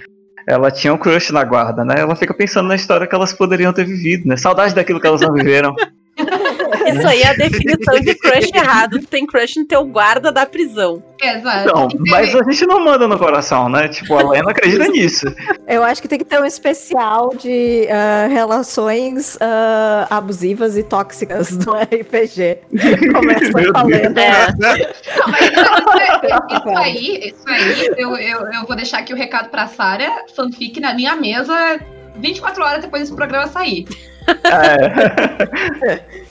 [0.46, 1.94] ela tinha um crush na guarda, né?
[1.98, 4.36] Ela fica pensando na história que elas poderiam ter vivido, né?
[4.36, 5.74] Saudade daquilo que elas não viveram.
[6.88, 8.98] Isso aí é a definição de crush errado.
[9.00, 11.02] Tu tem crush no teu guarda da prisão.
[11.22, 11.68] Exato.
[11.68, 13.88] Então, E mas a gente não manda no coração, né?
[13.88, 15.26] Tipo, a Lena acredita nisso.
[15.66, 21.50] Eu acho que tem que ter um especial de ah, relações ah, abusivas e tóxicas
[21.52, 22.58] no RPG.
[23.12, 24.18] Começa falando.
[24.18, 24.46] É.
[24.58, 29.48] Não, mas isso, isso aí, isso aí, eu, eu, eu vou deixar aqui o recado
[29.48, 31.78] pra Sarah, fanfic na minha mesa
[32.16, 33.86] 24 horas depois desse programa sair.
[34.44, 36.00] É,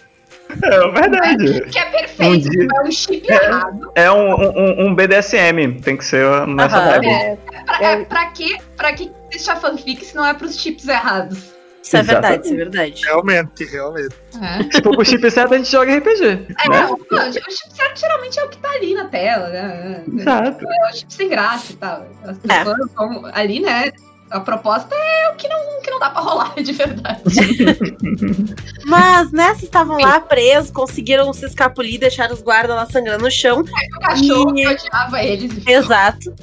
[0.63, 1.61] é verdade.
[1.71, 3.91] Que é Um perfeito, dia- é um chip errado.
[3.95, 6.89] É um, um, um BDSM, tem que ser nessa Aham.
[6.91, 7.07] vibe.
[7.07, 8.05] É, pra, é, É.
[8.05, 11.53] pra, que, pra que deixar fanfic se não é pros chips errados?
[11.83, 12.21] Isso é Exatamente.
[12.21, 13.01] verdade, isso é verdade.
[13.05, 14.15] Realmente, realmente.
[14.41, 14.81] É.
[14.81, 16.23] For pro chip certo, a gente joga RPG.
[16.23, 16.81] É, né?
[16.81, 20.03] não, o chip certo geralmente é o que tá ali na tela, né?
[20.17, 20.65] Exato.
[20.65, 22.07] É o chip sem graça e tal.
[22.23, 23.91] As pessoas vão ali, né?
[24.33, 27.21] A proposta é o que não, que não dá pra rolar de verdade.
[28.85, 33.31] Mas, né, vocês estavam lá presos, conseguiram se escapulir, deixaram os guardas lá sangrando no
[33.31, 33.61] chão.
[33.61, 35.67] o cachorro E- que odiava eles.
[35.67, 36.33] Exato.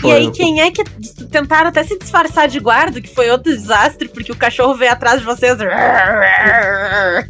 [0.00, 0.84] Foi, e aí, quem é que
[1.30, 5.18] tentaram até se disfarçar de guarda, que foi outro desastre, porque o cachorro veio atrás
[5.18, 5.58] de vocês.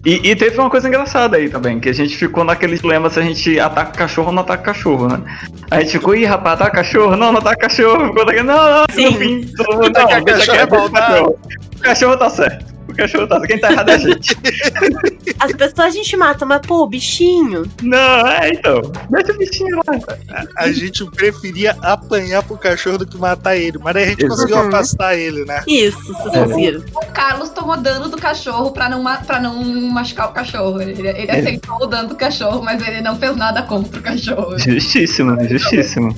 [0.05, 3.19] E, e teve uma coisa engraçada aí também, que a gente ficou naquele dilema se
[3.19, 5.23] a gente ataca cachorro ou não ataca cachorro, né?
[5.71, 7.17] A gente ficou, ih, rapaz, ataca cachorro?
[7.17, 8.09] Não, não ataca cachorro.
[8.09, 9.05] Ficou daqui, não, não, Sim.
[9.07, 11.39] no fim, todo mundo, não, cachorro é cachorro.
[11.75, 12.78] O cachorro tá certo.
[12.89, 13.41] O cachorro tá.
[13.47, 14.37] Quem tá errado é a gente.
[15.39, 17.65] As pessoas a gente mata, mas pô, o bichinho.
[17.83, 18.81] Não, é então.
[19.11, 20.47] Deixa o bichinho lá.
[20.57, 23.79] A gente preferia apanhar pro cachorro do que matar ele.
[23.79, 25.63] Mas daí a gente conseguiu afastar ele, né?
[25.67, 26.45] Isso, vocês É.
[26.45, 26.83] conseguiram.
[26.95, 30.81] O Carlos tomou dano do cachorro pra não, pra não machucar o cachorro.
[30.81, 31.39] Ele, ele É.
[31.41, 34.59] aceitou o dano do cachorro, mas ele não fez nada contra o cachorro.
[34.59, 35.37] Justíssimo?
[35.49, 36.17] Justíssimo.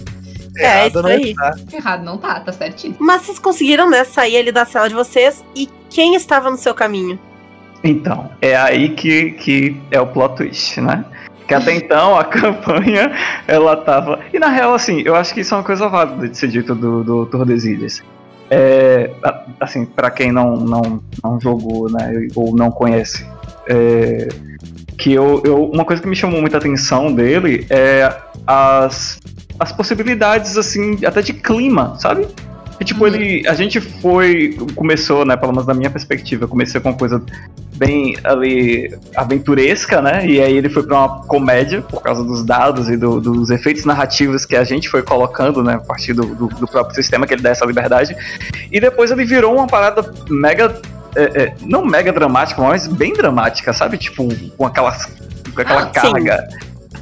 [0.56, 1.34] É, Errado isso não aí.
[1.34, 1.54] tá.
[1.72, 2.96] Errado não tá, tá certinho.
[2.98, 5.44] Mas vocês conseguiram, né, sair ali da cela de vocês.
[5.54, 7.18] E quem estava no seu caminho?
[7.82, 11.04] Então, é aí que, que é o plot twist, né?
[11.48, 13.12] Que até então a campanha,
[13.46, 14.20] ela tava.
[14.32, 16.74] E na real, assim, eu acho que isso é uma coisa válida de ser dito
[16.74, 18.02] do, do Tordesilhas.
[18.50, 19.10] É,
[19.60, 23.24] assim, para quem não, não, não jogou, né, ou não conhece,
[23.68, 24.28] é,
[25.00, 28.12] que eu, eu, uma coisa que me chamou muita atenção dele é
[28.46, 29.18] as,
[29.58, 32.26] as possibilidades, assim, até de clima, sabe?
[32.78, 33.46] E, tipo, ele.
[33.46, 34.56] A gente foi.
[34.74, 35.36] Começou, né?
[35.36, 37.22] Pelo menos da minha perspectiva, comecei com uma coisa
[37.76, 40.26] bem ali aventuresca, né?
[40.26, 43.84] E aí ele foi pra uma comédia por causa dos dados e do- dos efeitos
[43.84, 45.74] narrativos que a gente foi colocando, né?
[45.74, 48.16] A partir do, do- do próprio sistema que ele dá essa liberdade.
[48.72, 50.80] E depois ele virou uma parada mega.
[51.16, 53.98] É, é, não mega dramática, mas bem dramática, sabe?
[53.98, 55.06] Tipo, com aquelas.
[55.54, 55.92] Com aquela Ah, sim.
[55.92, 56.48] carga.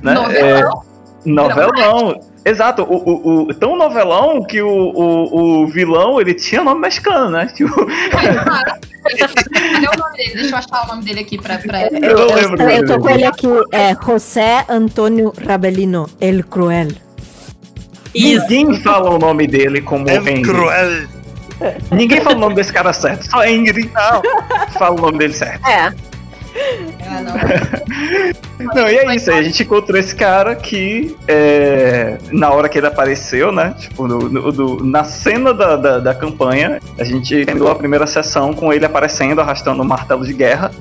[0.02, 0.14] Né?
[0.14, 0.82] Novelão.
[1.24, 2.20] É, novelão.
[2.44, 7.28] Exato, o, o, o- tão novelão que o, o, o vilão ele tinha nome mexicano,
[7.30, 7.46] né?
[7.54, 10.34] Tipo, Cadê o nome dele?
[10.34, 11.58] Deixa eu achar o nome dele aqui pra.
[11.58, 11.82] pra...
[11.88, 16.88] Eu não lembro Eu, eu tô com ele aqui, é José Antônio Rabelino, El Cruel.
[18.14, 18.40] Isso.
[18.48, 20.42] ninguém fala o nome dele como É Henry.
[20.42, 21.06] cruel.
[21.90, 23.28] Ninguém fala o nome desse cara certo.
[23.30, 24.22] Só Henry Não.
[24.72, 25.66] fala o nome dele certo.
[25.66, 25.92] É.
[27.06, 27.34] Ah, não.
[28.74, 29.38] Não, e é isso aí.
[29.38, 33.74] A gente encontrou esse cara que, é, na hora que ele apareceu, né?
[33.78, 38.06] Tipo, no- no- do- na cena da, da, da campanha, a gente terminou a primeira
[38.06, 40.72] sessão com ele aparecendo, arrastando um martelo de guerra.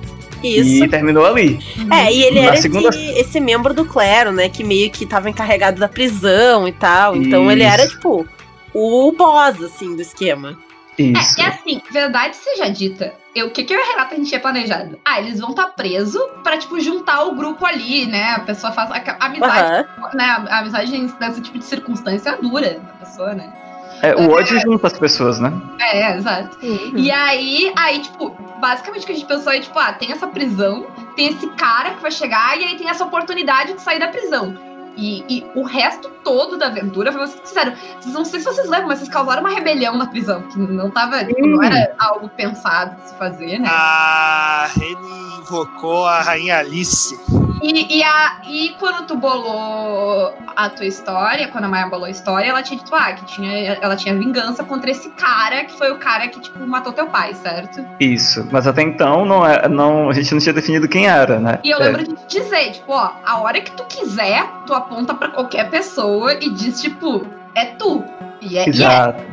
[0.44, 0.84] Isso.
[0.86, 1.60] E terminou ali.
[1.92, 4.50] É, e ele Na era segunda- esse, esse membro do clero, né?
[4.50, 7.16] Que meio que tava encarregado da prisão e tal.
[7.16, 7.74] Então ele Isso.
[7.74, 8.28] era, tipo,
[8.74, 10.58] o boss, assim, do esquema.
[10.98, 11.40] Isso.
[11.40, 14.18] É, é assim, verdade seja dita, eu- o que, que eu e a Renata a
[14.18, 15.00] gente tinha planejado?
[15.06, 18.32] Ah, eles vão estar tá presos pra, tipo, juntar o grupo ali, né?
[18.32, 18.90] A pessoa faz.
[18.90, 20.10] A, a amizade, Aham.
[20.16, 20.24] né?
[20.26, 23.54] A, a amizade nesse tipo de circunstância dura da pessoa, né?
[24.02, 25.52] É, o ódio junta as pessoas, né?
[25.80, 26.58] É, exato.
[26.96, 28.30] E aí, aí, tipo,
[28.60, 31.92] basicamente o que a gente pensou é, tipo, ah, tem essa prisão, tem esse cara
[31.92, 34.56] que vai chegar e aí tem essa oportunidade de sair da prisão.
[34.98, 37.74] E, e o resto todo da aventura foi vocês que fizeram.
[38.02, 40.90] Vocês não sei se vocês lembram, mas vocês causaram uma rebelião na prisão, que não
[40.90, 43.70] tava, tipo, não era algo pensado de se fazer, né?
[43.72, 47.16] A Reni invocou a Rainha Alice.
[47.62, 52.10] E, e, a, e quando tu bolou a tua história, quando a Maia bolou a
[52.10, 55.92] história, ela tinha dito, ah, que tinha, ela tinha vingança contra esse cara, que foi
[55.92, 57.86] o cara que, tipo, matou teu pai, certo?
[58.00, 58.48] Isso.
[58.52, 61.60] Mas até então não é, não, a gente não tinha definido quem era, né?
[61.64, 64.74] E eu É, lembro de te dizer, tipo, ó, a hora que tu quiser, tu
[64.74, 68.04] aponta pra qualquer pessoa e diz, tipo, é tu.
[68.42, 68.62] E é.
[68.62, 68.70] E, é.
[68.70, 69.24] Exato.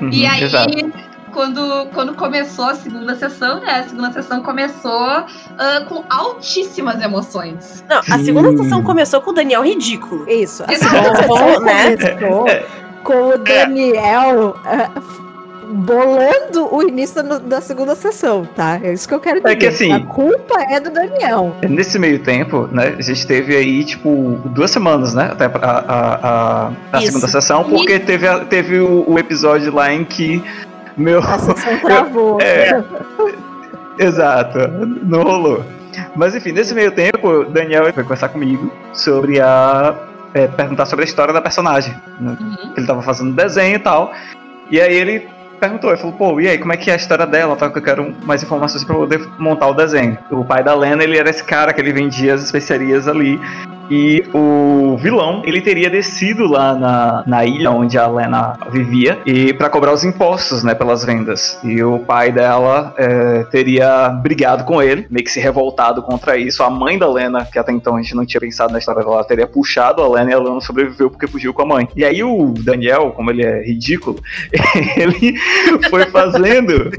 [0.00, 0.92] Uhum, e aí, exato.
[1.32, 3.80] Quando, quando começou a segunda sessão, né?
[3.80, 5.26] A segunda sessão começou ah,
[5.88, 7.84] com altíssimas emoções.
[7.88, 8.24] Não, a Sim.
[8.24, 10.28] segunda sessão começou com o Daniel ridículo.
[10.28, 10.62] Isso.
[10.64, 11.96] A segunda sessão Né?
[11.96, 12.46] começou
[13.04, 14.90] com o Daniel ah,
[15.74, 18.78] bolando o início da, da segunda sessão, tá?
[18.82, 19.52] É isso que eu quero dizer.
[19.52, 21.54] É que assim- A culpa é do Daniel.
[21.68, 26.14] Nesse meio tempo, né, a gente teve aí, tipo, duas semanas, né, até pra, a,
[26.66, 27.06] a, a Isso.
[27.06, 30.42] segunda sessão, porque teve, a- teve o, o episódio lá em que
[30.96, 31.20] meu...
[31.20, 32.38] A sessão travou.
[32.42, 32.82] É.
[33.98, 34.58] Exato,
[35.02, 35.64] não rolou.
[36.16, 39.94] Mas enfim, nesse meio tempo, o Daniel foi conversar comigo sobre a...
[40.34, 42.72] é, perguntar sobre a história da personagem, né, Uhum.
[42.76, 44.12] ele tava fazendo desenho e tal,
[44.70, 45.28] e aí ele
[45.60, 47.82] perguntou, ele falou, pô, e aí, como é que é a história dela, que eu
[47.82, 50.18] quero mais informações pra poder montar o desenho.
[50.30, 53.40] O pai da Lena, ele era esse cara que ele vendia as especiarias ali,
[53.92, 59.52] e o vilão, ele teria descido lá na, na ilha onde a Lena vivia e
[59.52, 61.58] para cobrar os impostos, né, pelas vendas.
[61.62, 66.62] E o pai dela é, teria brigado com ele, meio que se revoltado contra isso.
[66.62, 69.22] A mãe da Lena, que até então a gente não tinha pensado na história dela,
[69.24, 71.88] teria puxado a Lena e a Lena sobreviveu porque fugiu com a mãe.
[71.94, 74.18] E aí o Daniel, como ele é ridículo,
[74.96, 75.36] ele
[75.90, 76.90] foi fazendo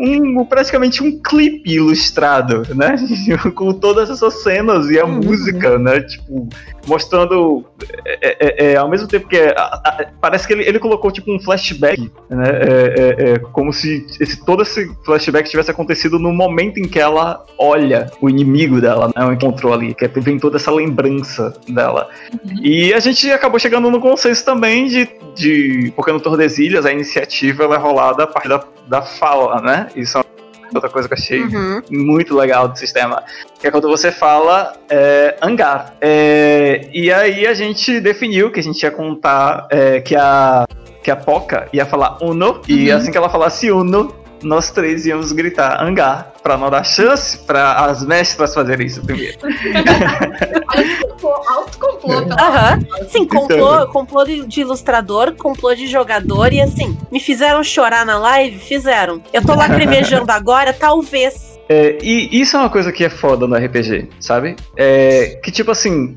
[0.00, 2.96] um, praticamente um clipe ilustrado, né?
[3.54, 5.20] Com todas essas cenas e a Uhum.
[5.22, 6.00] música, né?
[6.16, 6.48] Tipo,
[6.86, 7.64] mostrando
[8.06, 9.54] é, é, é, ao mesmo tempo que é,
[10.20, 12.48] parece que ele, ele colocou tipo um flashback, né?
[12.48, 16.98] É, é, é, como se esse, todo esse flashback tivesse acontecido no momento em que
[16.98, 19.24] ela olha o inimigo dela, né?
[19.24, 22.08] O encontrou ali, que vem toda essa lembrança dela.
[22.62, 27.64] E a gente acabou chegando no consenso também de, de porque no Tordesilhas a iniciativa
[27.64, 29.88] é rolada a partir da, da fala, né?
[29.94, 30.24] Isso é
[30.76, 31.82] outra coisa que eu achei Uhum.
[31.90, 33.22] muito legal do sistema.
[33.60, 35.94] Que é quando você fala é, hangar.
[36.00, 40.64] É, e aí a gente definiu que a gente ia contar é, que a
[41.02, 42.96] que a Poca ia falar Uno, e Uhum.
[42.96, 47.84] assim que ela falasse Uno, nós três íamos gritar hangar, pra não dar chance para
[47.86, 49.38] as mestras fazerem isso primeiro.
[51.48, 52.80] Alto complô Aham.
[53.08, 53.92] Sim, complô, Então.
[53.92, 58.58] complô de, de ilustrador, complô de jogador e assim, me fizeram chorar na live?
[58.58, 59.22] Fizeram.
[59.32, 61.58] Eu tô lacrimejando agora, talvez.
[61.68, 64.54] É, e isso é uma coisa que é foda no RPG, sabe?
[64.76, 66.16] É, que tipo assim,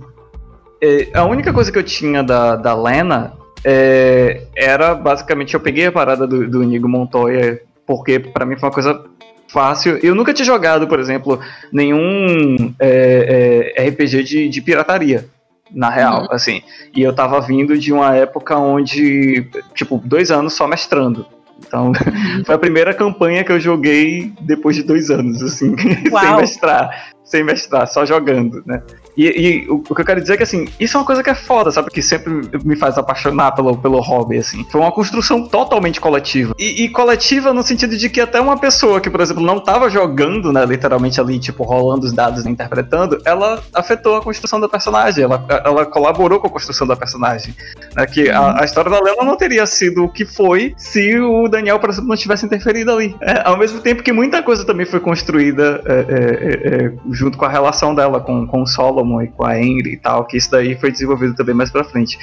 [0.81, 5.87] é, a única coisa que eu tinha da, da Lena é, era basicamente eu peguei
[5.87, 9.03] a parada do, do Inigo Montoya porque pra mim foi uma coisa
[9.47, 9.97] fácil.
[10.03, 11.39] Eu nunca tinha jogado, por exemplo,
[11.73, 15.25] nenhum é, é, RPG de, de pirataria.
[15.73, 16.61] na real, assim.
[16.95, 21.25] E eu tava vindo de uma época onde, tipo, dois anos só mestrando.
[21.65, 21.91] Então,
[22.45, 27.09] foi a primeira campanha que eu joguei depois de dois anos, assim, sem mestrar.
[27.29, 28.81] Sem mestrar, só jogando, né?
[29.15, 31.29] E, e o, que eu quero dizer é que, assim, isso é uma coisa que
[31.29, 31.91] é foda, sabe?
[31.91, 34.65] Que sempre me faz apaixonar pelo, pelo hobby, assim.
[34.71, 36.55] Foi uma construção totalmente coletiva.
[36.57, 39.89] E, e coletiva no sentido de que até uma pessoa que, por exemplo, não tava
[39.89, 44.69] jogando, né, literalmente ali, tipo, rolando os dados e interpretando, ela afetou a construção da
[44.69, 47.53] personagem, ela, ela colaborou com a construção da personagem.
[47.95, 51.47] Né, que a, a história da Lena não teria sido o que foi se o
[51.47, 53.15] Daniel, por exemplo, não tivesse interferido ali.
[53.21, 57.37] É, ao mesmo tempo que muita coisa também foi construída é, é, é, é, junto
[57.37, 60.37] com a relação dela com, com o Solomon e com a Henry e tal, que
[60.37, 62.17] isso daí foi desenvolvido também mais pra frente.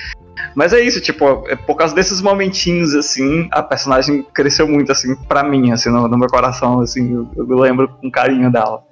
[0.54, 5.14] Mas é isso, tipo, é por causa desses momentinhos, assim, a personagem cresceu muito, assim,
[5.28, 8.82] pra mim, assim, no, no meu coração, assim, eu, eu lembro com carinho dela.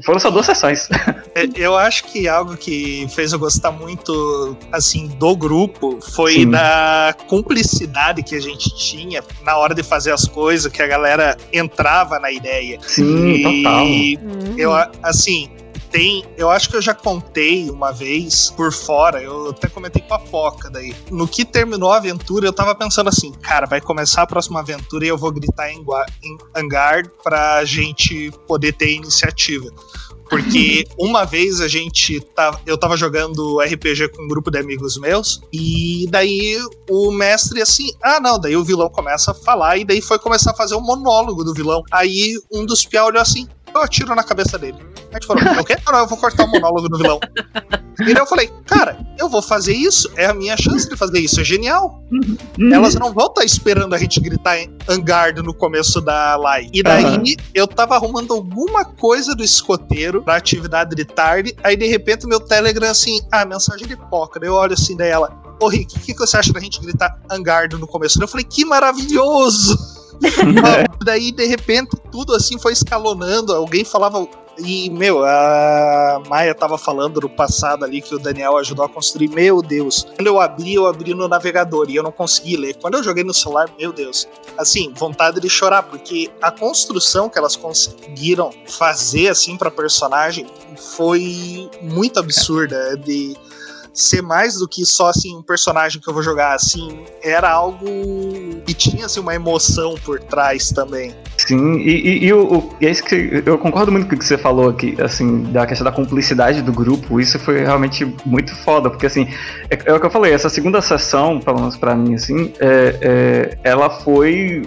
[0.00, 0.88] E foram só duas sessões.
[1.32, 6.50] É, Eu acho que algo que fez eu gostar muito, assim, do grupo foi Sim.
[6.50, 11.36] da cumplicidade que a gente tinha na hora de fazer as coisas, que a galera
[11.52, 12.78] entrava na ideia.
[12.82, 13.86] Sim, total.
[13.86, 14.54] E Hum.
[14.58, 15.48] eu, assim,
[15.90, 16.24] tem.
[16.36, 20.18] Eu acho que eu já contei uma vez por fora, eu até comentei com a
[20.18, 20.94] Poca daí.
[21.10, 25.04] No que terminou a aventura, eu tava pensando assim, cara, vai começar a próxima aventura
[25.04, 25.84] e eu vou gritar em,
[26.22, 29.68] em hangar pra gente poder ter iniciativa.
[30.28, 34.96] Porque uma vez a gente tá, eu tava jogando RPG com um grupo de amigos
[34.96, 36.56] meus, e daí
[36.88, 40.52] o mestre assim, ah não, daí o vilão começa a falar, e daí foi começar
[40.52, 41.82] a fazer um monólogo do vilão.
[41.90, 44.78] Aí um dos piá olhou assim, eu atiro na cabeça dele.
[45.10, 45.76] A gente falou, o quê?
[45.84, 47.18] Ah, não, eu vou cortar o monólogo do vilão.
[48.00, 51.18] E daí eu falei, cara, eu vou fazer isso, é a minha chance de fazer
[51.18, 52.02] isso, é genial.
[52.72, 56.70] Elas não vão estar esperando a gente gritar em Angard no começo da live.
[56.72, 57.22] E daí Aham.
[57.54, 62.40] eu tava arrumando alguma coisa do escoteiro pra atividade de tarde, aí de repente meu
[62.40, 64.40] Telegram assim, ah, mensagem de poca.
[64.40, 66.80] Daí eu olho assim daí ela, ô Rick, o que, que você acha da gente
[66.80, 68.22] gritar Angard no começo?
[68.22, 70.00] Eu falei, que maravilhoso!
[71.02, 74.26] Daí de repente tudo assim foi escalonando, alguém falava.
[74.58, 79.28] E, meu, a Maia tava falando no passado ali que o Daniel ajudou a construir.
[79.28, 80.06] Meu Deus.
[80.16, 82.76] Quando eu abri, eu abri no navegador e eu não consegui ler.
[82.76, 84.28] Quando eu joguei no celular, meu Deus.
[84.58, 90.46] Assim, vontade de chorar, porque a construção que elas conseguiram fazer, assim, pra personagem
[90.96, 92.96] foi muito absurda.
[92.96, 93.36] De
[93.92, 97.04] ser mais do que só, assim, um personagem que eu vou jogar, assim.
[97.22, 97.86] Era algo
[98.64, 101.14] que tinha, assim, uma emoção por trás também.
[101.46, 104.24] Sim, e, e, e o, e é isso que eu concordo muito com o que
[104.24, 108.90] você falou aqui, assim, da questão da cumplicidade do grupo, isso foi realmente muito foda,
[108.90, 109.26] porque assim,
[109.70, 112.98] é, é o que eu falei, essa segunda sessão, pelo menos pra mim, assim, é,
[113.00, 114.62] é, ela foi,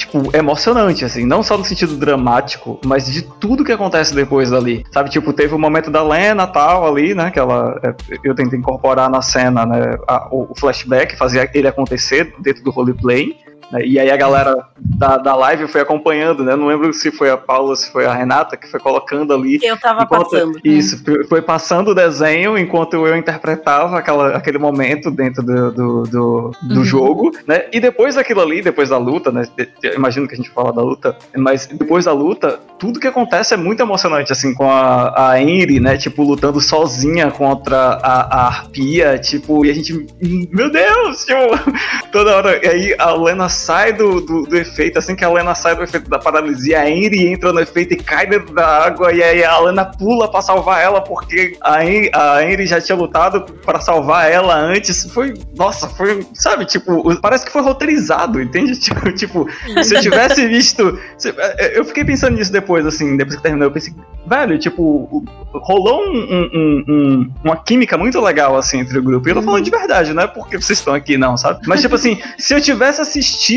[0.00, 4.84] tipo, emocionante, assim, não só no sentido dramático, mas de tudo que acontece depois dali,
[4.92, 8.58] sabe, tipo, teve o momento da Lena tal ali, né, que ela, é, eu tentei
[8.58, 13.36] incorporar na cena, né, a- o, flashback, fazer ele acontecer dentro do roleplay,
[13.84, 16.56] E aí a galera da, da live foi acompanhando, né?
[16.56, 19.58] Não lembro se foi a Paula, se foi a Renata, que foi colocando ali.
[19.62, 20.60] Eu tava enquanto- passando.
[20.64, 26.50] Isso, foi- passando o desenho enquanto eu interpretava aquela, aquele momento dentro do, do, do,
[26.62, 26.84] do Uhum.
[26.84, 27.64] jogo, né?
[27.72, 29.46] E depois daquilo ali, depois da luta, né?
[29.82, 33.54] eu Imagino que a gente fala da luta, mas depois da luta, tudo que acontece
[33.54, 35.96] é muito emocionante, assim, com a, a Henry, né?
[35.96, 40.06] Tipo, lutando sozinha contra a, a Arpia, tipo, e a gente,
[40.52, 41.40] meu Deus, tipo,
[42.12, 42.60] toda hora.
[42.64, 45.82] E aí a Lena sai do, do, do efeito, assim que a Lena sai do
[45.82, 49.44] efeito da paralisia, a Henry entra no efeito e cai dentro da água, e aí
[49.44, 53.80] a Lena pula pra salvar ela, porque a Henry, a Henry já tinha lutado pra
[53.80, 55.04] salvar ela antes.
[55.12, 58.70] Foi, nossa, foi, sabe, tipo, parece que foi roteirizado, entende?
[58.80, 59.46] Tipo, tipo
[59.84, 60.98] se eu tivesse visto.
[61.18, 61.34] se-
[61.74, 63.92] eu fiquei pensando nisso depois, assim, depois que terminou, eu pensei,
[64.26, 69.28] velho, tipo, rolou um- um- um- um- uma química muito legal, assim, entre o grupo.
[69.28, 71.60] E eu tô falando de verdade, não é porque vocês estão aqui, não, sabe?
[71.66, 73.49] Mas, tipo assim, se eu tivesse assistido,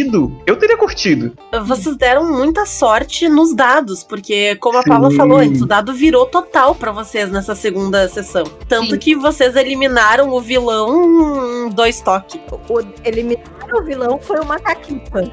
[0.45, 1.33] eu teria curtido.
[1.65, 5.17] Vocês deram muita sorte nos dados, porque, como a Paula Sim.
[5.17, 8.43] falou antes, o dado virou total pra vocês nessa segunda sessão.
[8.67, 8.97] Tanto Sim.
[8.97, 12.39] que vocês eliminaram o vilão em dois toques.
[12.69, 15.31] O eliminar o vilão foi uma caquita.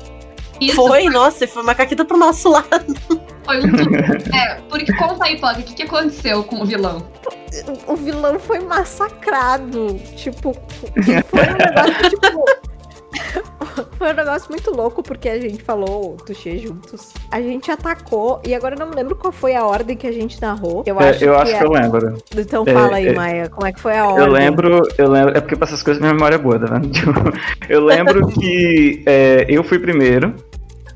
[0.60, 2.68] Isso Foi, nossa, foi uma caquita pro nosso lado.
[3.44, 3.90] foi um tudo.
[4.36, 7.02] É, porque conta aí, Pog, o que, que aconteceu com o vilão?
[7.86, 9.98] O vilão foi massacrado.
[10.16, 10.54] Tipo,
[10.94, 12.69] foi um negócio, tipo.
[13.96, 17.12] Foi um negócio muito louco, porque a gente falou do Xê juntos.
[17.30, 20.12] A gente atacou, e agora eu não me lembro qual foi a ordem que a
[20.12, 20.82] gente narrou.
[20.86, 22.22] Eu É, acho, eu que, acho é- que eu lembro.
[22.36, 24.24] Então É, fala aí, é- Maia, como é que foi a ordem?
[24.26, 25.36] Eu lembro, eu lembro.
[25.36, 26.90] É porque pra essas coisas minha memória é boa, tá vendo?
[27.68, 30.34] Eu lembro que é, eu fui primeiro.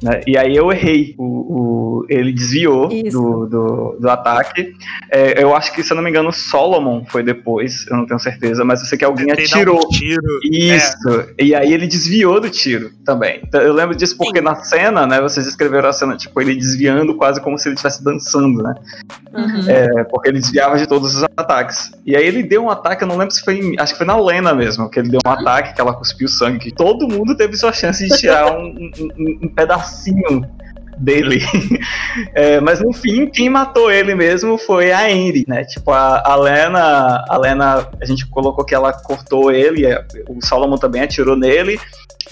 [0.04, 0.20] Né?
[0.26, 1.14] E aí eu errei.
[1.18, 4.74] O, o- ele desviou do, do, do ataque.
[5.10, 8.20] É, eu acho que, se eu não me engano, Solomon foi depois, eu não tenho
[8.20, 9.78] certeza, mas eu sei que alguém Tentei atirou.
[9.78, 10.40] um tiro.
[10.44, 11.26] Isso.
[11.38, 13.40] E aí ele desviou do tiro também.
[13.42, 17.14] Então, eu lembro disso porque na cena, né, vocês escreveram a cena, tipo, ele desviando
[17.16, 18.74] quase como se ele estivesse dançando, né?
[19.32, 19.70] Uhum.
[19.70, 21.90] É, porque ele desviava de todos os ataques.
[22.04, 24.06] E aí ele deu um ataque, eu não lembro se foi em, acho que foi
[24.06, 27.56] na Lena mesmo, que ele deu um ataque, que ela cuspiu sangue, todo mundo teve
[27.56, 29.48] sua chance de tirar um, um- um- um
[29.94, 30.48] pedacinho
[30.98, 31.40] dele.
[32.32, 35.64] É, mas no fim, quem matou ele mesmo foi a Henry, né?
[35.64, 39.84] Tipo, a, a Lena, a Lena, a gente colocou que ela cortou ele,
[40.28, 41.76] o Solomon também atirou nele.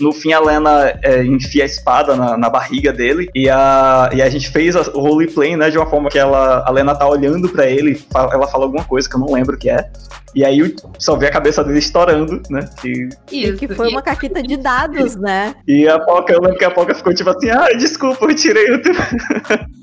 [0.00, 4.22] No fim, a Lena é, enfia a espada na, na barriga dele e a, e
[4.22, 7.06] a gente fez a- o roleplay, né, de uma forma que ela, a Lena tá
[7.08, 9.90] olhando pra ele, ela fala alguma coisa que eu não lembro o que é.
[10.34, 12.66] E aí eu só vê a cabeça dele estourando, né?
[12.82, 13.58] E, Isso.
[13.58, 15.54] Que foi uma caquita de dados, né?
[15.68, 18.72] e a Poca, eu lembro que a Poca ficou tipo assim, ah, desculpa, eu tirei
[18.72, 18.94] o teu.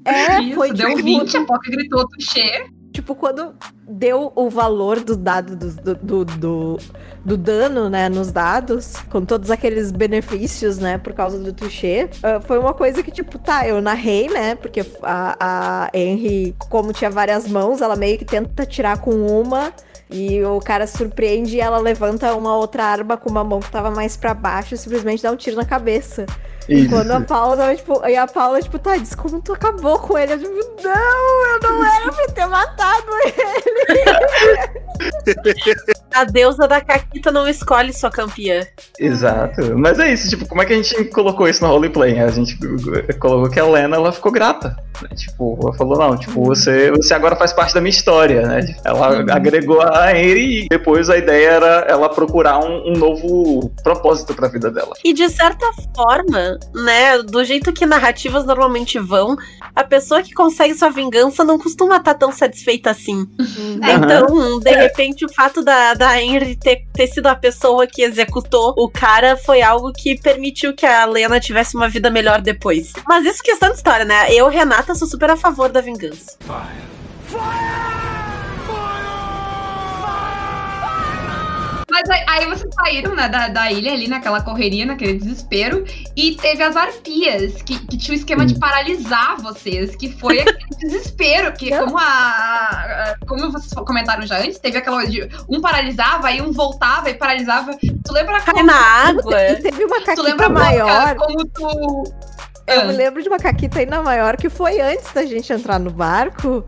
[0.05, 2.65] É, Isso, foi deu tipo, 20, a Poca gritou touché.
[2.91, 3.53] Tipo, quando
[3.87, 6.77] deu o valor do dado do, do, do,
[7.25, 12.39] do, dano, né, nos dados, com todos aqueles benefícios, né, por causa do touché, ah,
[12.39, 17.09] foi uma coisa que, tipo, tá, eu narrei, né, porque a, a Henry, como tinha
[17.09, 19.73] várias mãos, ela meio que tenta tirar com uma,
[20.09, 23.91] e o cara surpreende e ela levanta uma outra arma com uma mão que tava
[23.91, 26.25] mais pra baixo e simplesmente dá um tiro na cabeça.
[26.69, 26.89] Isso.
[26.89, 28.93] Quando a Paula tava, tipo, e a Paula, tipo, tá,
[29.43, 30.33] tu acabou com ele.
[30.33, 30.53] Eu, tipo,
[30.83, 34.79] não, eu não era pra ter matado ele.
[36.13, 38.65] A deusa da Caquita não escolhe sua campeã.
[38.99, 39.77] Exato.
[39.77, 42.19] Mas é isso, tipo, como é que a gente colocou isso no roleplay?
[42.19, 42.57] A gente
[43.19, 44.75] colocou que a Lena, ela ficou grata.
[45.01, 45.09] né?
[45.15, 48.75] Tipo, ela falou, não, tipo, você, você agora faz parte da minha história, né?
[48.83, 54.33] Ela agregou a Henry e depois a ideia era ela procurar um, um novo propósito
[54.33, 54.93] pra vida dela.
[55.05, 55.65] E de certa
[55.95, 59.35] forma, né, do jeito que narrativas normalmente vão,
[59.75, 63.27] a pessoa que consegue sua vingança não costuma estar tão satisfeita assim.
[63.81, 68.01] É, Então, de repente, o fato da, da Henry ter, ter sido a pessoa que
[68.01, 72.93] executou o cara foi algo que permitiu que a Lena tivesse uma vida melhor depois.
[73.07, 74.33] Mas isso é questão de história, né?
[74.33, 76.37] Eu, Renata, sou super a favor da vingança.
[81.99, 85.83] Mas aí, aí vocês saíram né, da, da ilha ali, naquela correria, naquele desespero,
[86.15, 90.67] e teve as arpias, que, que tinha o esquema de paralisar vocês, que foi aquele
[90.79, 96.41] desespero, que como a, Como vocês comentaram já antes, teve aquela de um paralisava, aí
[96.41, 97.75] um voltava e paralisava.
[97.77, 99.35] Tu lembra Cai como, na água.
[99.61, 101.15] Teve uma tu lembra maior.
[101.15, 102.03] como tu.
[102.65, 102.85] Eu Ah.
[102.85, 106.63] me lembro de uma caquita ainda maior que foi antes da gente entrar no barco.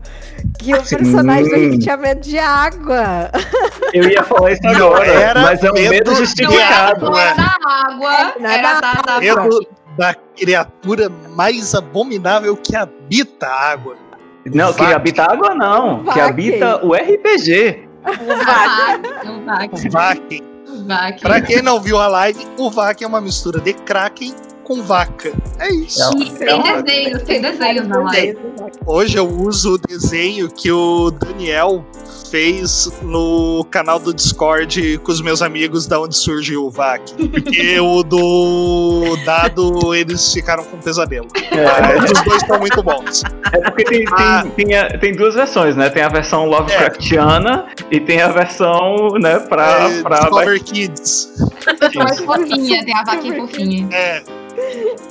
[0.58, 3.30] Que o personagem da gente tinha medo de água.
[3.92, 7.04] Eu ia falar isso Não agora, era mas é um medo medo era, justificado.
[7.10, 12.74] não era da água, Não era era da, da Medo da criatura mais abominável que
[12.76, 13.96] habita a água.
[14.46, 14.94] Não, que Vac.
[14.94, 17.88] habita água não, que habita o RPG.
[18.04, 19.76] O Vac.
[19.86, 19.90] O.
[19.90, 20.42] Vaken.
[20.66, 21.20] O Vac.
[21.20, 25.32] Pra quem não viu a live, o Vaken é uma mistura de Kraken com vaca.
[25.58, 26.10] É isso.
[26.18, 28.38] E tem desenhos, tem desenhos na live.
[28.86, 31.84] Hoje eu uso o desenho que o Daniel
[32.30, 37.02] fez no canal do Discord com os meus amigos da onde surgiu o VAC.
[37.28, 41.26] Porque o do dado eles ficaram com pesadelo.
[41.50, 43.22] É, Os dois estão muito bons.
[43.52, 44.42] é porque tem, Ah.
[44.56, 45.90] tem, tem, a- tem duas versões, né?
[45.90, 49.90] Tem a versão Lovecraftiana e tem a versão, né, pra.
[49.90, 51.28] É, pra Discover Kids.
[51.94, 53.88] Mais fofinha, tem a vaquinha fofinha.
[53.92, 54.22] É.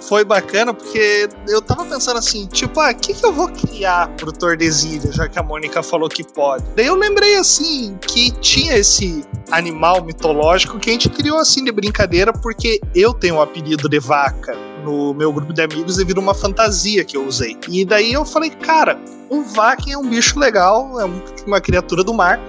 [0.07, 4.09] Foi bacana porque eu tava pensando assim, tipo, ah, o que, que eu vou criar
[4.15, 6.63] pro Tordesilha, já que a Mônica falou que pode.
[6.75, 11.71] Daí eu lembrei assim que tinha esse animal mitológico que a gente criou assim de
[11.71, 16.21] brincadeira, porque eu tenho o apelido de vaca no meu grupo de amigos devido a
[16.21, 17.55] uma fantasia que eu usei.
[17.69, 22.03] E daí eu falei, cara, um vaca é um bicho legal, é um- uma criatura
[22.03, 22.39] do mar.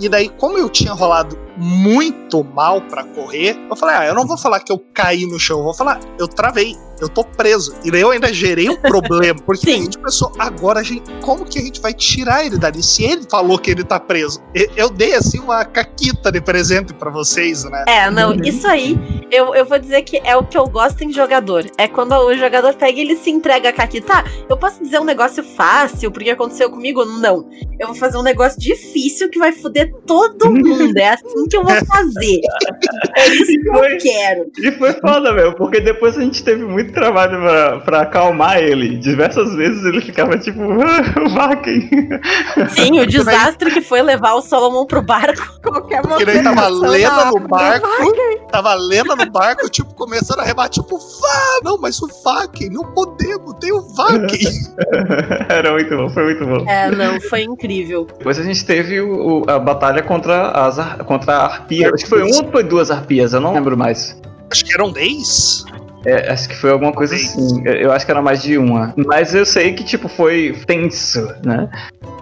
[0.00, 4.26] E daí, como eu tinha rolado muito mal pra correr, eu falei, ah, eu não
[4.26, 7.74] vou falar que eu caí no chão, eu vou falar, eu travei, eu tô preso.
[7.84, 9.82] E daí eu ainda gerei um problema, porque a Sim.
[9.82, 12.82] gente pensou, agora a gente, como que a gente vai tirar ele dali?
[12.82, 14.40] Se ele falou que ele tá preso.
[14.76, 17.84] Eu dei assim uma caquita de presente pra vocês, né?
[17.88, 18.98] É, não, isso aí,
[19.30, 21.64] eu, eu vou dizer que é o que eu gosto em jogador.
[21.76, 24.00] É quando o jogador pega e ele se entrega a Kaki.
[24.00, 27.04] Tá, eu posso dizer um negócio fácil, porque aconteceu comigo?
[27.04, 27.48] Não.
[27.78, 30.96] Eu vou fazer um negócio difícil que vai foder todo mundo.
[30.96, 32.40] É assim que eu vou fazer.
[33.14, 34.50] É isso que eu quero.
[34.58, 38.96] E foi foda, meu, porque depois a gente teve muito trabalho pra, pra acalmar ele.
[38.96, 41.90] Diversas vezes ele ficava tipo, ah, Vaken.
[42.70, 45.42] Sim, o desastre que foi levar o Solomon pro barco.
[45.62, 47.88] Qualquer Porque daí tava na no barco,
[48.50, 51.60] Tava Lena no barco, tipo, começando a rebater, tipo, vá!
[51.64, 54.48] Não, mas o Vaken, não podemos, tem o Vaken.
[55.48, 56.68] Era muito bom, foi muito bom.
[56.68, 58.06] É, não, foi incrível.
[58.18, 61.90] Depois a gente teve o- o- a batalha contra, as, contra a arpia.
[61.92, 64.20] Acho que foi uma ou foi duas arpias, eu não lembro mais.
[64.50, 65.64] Acho que eram 10.
[66.04, 67.62] É, acho que foi alguma coisa assim.
[67.64, 68.92] Eu, eu acho que era mais de uma.
[68.96, 71.68] Mas eu sei que, tipo, foi tenso, né?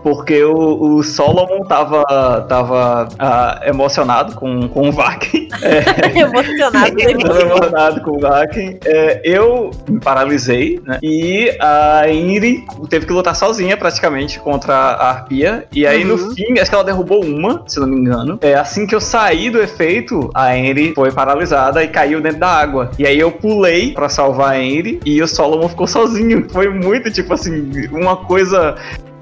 [0.02, 2.04] Porque o, o Solomon tava,
[2.48, 5.48] tava ah, emocionado com, com o Vaken.
[6.16, 6.94] Emocionado.
[6.94, 7.14] né?
[7.22, 8.78] Tava emocionado com o Vaken.
[8.84, 10.98] É, eu me paralisei, né?
[11.02, 15.64] E a Inri teve que lutar sozinha, praticamente, contra a Arpia.
[15.72, 16.34] E aí, no Uhum.
[16.34, 18.38] fim, acho que ela derrubou uma, se não me engano.
[18.40, 22.48] É, assim que eu saí do efeito, a Inri foi paralisada e caiu dentro da
[22.48, 22.90] água.
[22.98, 26.46] E aí eu pulei pra salvar a e o Solomon ficou sozinho.
[26.50, 28.76] Foi muito, tipo assim, uma coisa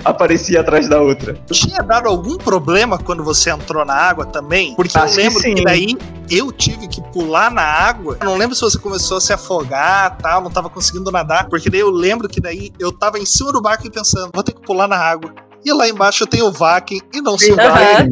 [0.05, 1.34] aparecia atrás da outra.
[1.51, 4.74] Tinha dado algum problema quando você entrou na água também?
[4.74, 5.64] Porque Acho que eu lembro que, sim.
[5.64, 5.96] daí
[6.30, 8.16] eu tive que pular na água.
[8.20, 11.49] Eu não lembro se você começou a se afogar tal, não tava conseguindo nadar.
[11.49, 14.42] Porque daí eu lembro que daí eu tava em cima do barco e pensando, vou
[14.42, 15.32] ter que pular na água.
[15.64, 18.09] E lá embaixo eu tenho o Vaken e não sei o Aham.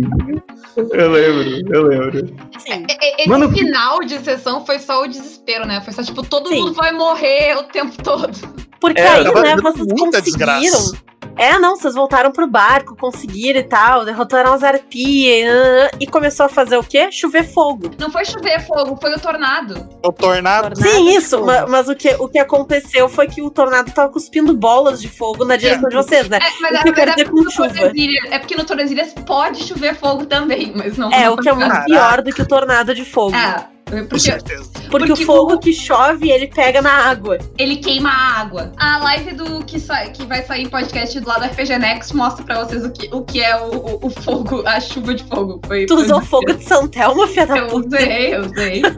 [0.77, 2.27] Eu lembro, eu lembro.
[2.59, 2.87] Sim.
[2.89, 5.81] E- e- Esse Mano, final de sessão foi só o desespero, né?
[5.81, 6.61] Foi só tipo, todo Sim.
[6.61, 8.37] mundo vai morrer o tempo todo.
[8.79, 10.11] Porque É, aí, né, vocês conseguiram.
[10.21, 11.07] desgraça.
[11.39, 16.47] É, não, vocês voltaram pro barco, conseguiram e tal, derrotaram as arpias ah, e começou
[16.47, 17.13] a fazer o quê?
[17.13, 17.91] Chover fogo.
[17.99, 19.87] Não foi chover fogo, foi o tornado.
[20.03, 20.75] O tornado.
[20.75, 21.47] Tornado Sim, isso, fogo.
[21.47, 25.09] ma- mas, o, que, o que aconteceu foi que o tornado tava cuspindo bolas de
[25.09, 26.39] fogo na direção de vocês, né?
[26.39, 27.93] É, mas O é, que eu quero mas é dizer com porque no chuva?
[28.31, 31.13] É porque no Tordesilhas pode chover fogo também, mas não.
[31.13, 33.35] É, o que é muito pior do que o tornado de fogo.
[33.37, 34.65] É, Com porque certeza.
[34.91, 37.39] Porque, porque o fogo o- que chove, ele pega na água.
[37.57, 38.73] ele queima a água.
[38.77, 42.15] A live do que, sai, que vai sair em podcast do lado do RPG Next
[42.17, 45.23] mostra pra vocês o que, o que é o, o- o fogo, a chuva de
[45.25, 45.61] fogo.
[45.67, 48.83] Foi, Tu foi usou fogo de Santelma, filha da Eu usei, eu usei.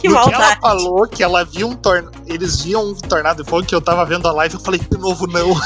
[0.00, 0.60] Que No que ela maldade.
[0.60, 2.10] falou que ela viu um tornado.
[2.26, 4.98] Eles viam um tornado de fogo que eu tava vendo a live, eu falei, de
[4.98, 5.54] novo, não.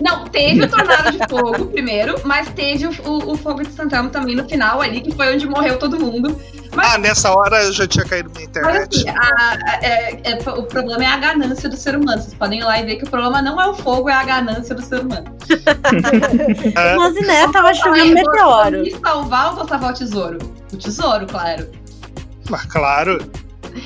[0.00, 4.08] Não, teve o tornado de fogo primeiro, mas teve o, o- o fogo de Santana
[4.10, 6.36] também no final ali, que foi onde morreu todo mundo.
[6.82, 8.96] Ah, nessa hora eu já tinha caído minha Mas internet.
[8.96, 12.20] assim, a- a- é- é- o problema é a ganância do ser humano.
[12.20, 14.24] Vocês podem ir lá e ver que o problema não é o fogo, é a
[14.24, 15.24] ganância do ser humano.
[16.76, 18.82] É, Mas, né, tava chovendo vou meteoro.
[18.82, 20.38] Me salvar ou vou salvar o tesouro?
[20.72, 21.68] O tesouro, claro.
[22.50, 23.18] mas claro.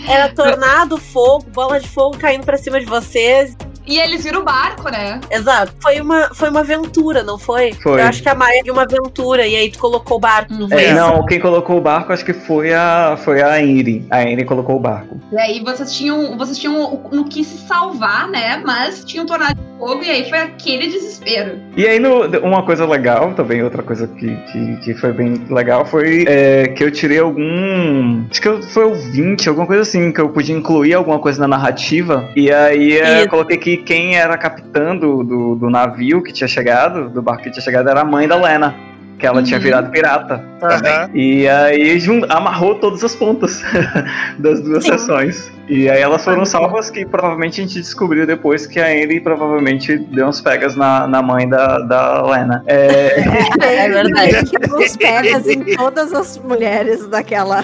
[0.07, 3.57] Era tornado, fogo, bola de fogo caindo pra cima de vocês.
[3.89, 5.18] E eles viram o barco, né?
[5.30, 5.72] Exato.
[5.80, 7.72] Foi uma, foi uma aventura, não foi?
[7.72, 8.01] Foi.
[8.01, 10.68] Eu acho que a Maia viu uma aventura e aí tu colocou o barco, não
[10.68, 10.95] foi É, isso?
[10.95, 14.05] não, quem colocou o barco acho que foi a, foi a Inri.
[14.11, 15.18] A Inri colocou o barco.
[15.32, 18.62] E aí vocês tinham, vocês tinham o- no que se salvar, né?
[18.64, 21.59] Mas tinha um tornado de fogo e aí foi aquele desespero.
[21.76, 25.86] E aí, no- uma coisa legal, também outra coisa que, que, que foi bem legal,
[25.86, 28.24] foi é, que eu tirei algum.
[28.30, 31.49] Acho que foi o 20, alguma coisa assim, que eu podia incluir alguma coisa na
[31.49, 32.28] narrativa.
[32.36, 33.28] E aí é, eu Isso.
[33.30, 37.50] coloquei que quem era capitã do, do, do navio que tinha chegado, do barco que
[37.50, 38.74] tinha chegado, era a mãe da Lena.
[39.18, 39.64] Que ela tinha Uhum.
[39.64, 40.44] virado pirata.
[40.62, 41.10] Aham.
[41.12, 41.98] E aí
[42.28, 43.64] amarrou todas as pontas
[44.38, 44.92] das duas Sim.
[44.92, 45.50] sessões.
[45.68, 49.98] E aí elas foram salvas que provavelmente a gente descobriu depois que a Anne provavelmente
[49.98, 52.62] deu uns pegas na, na mãe da, da Lena.
[52.66, 53.20] É,
[53.60, 54.46] É verdade.
[54.46, 57.62] Que nos pegas em todas as mulheres daquela,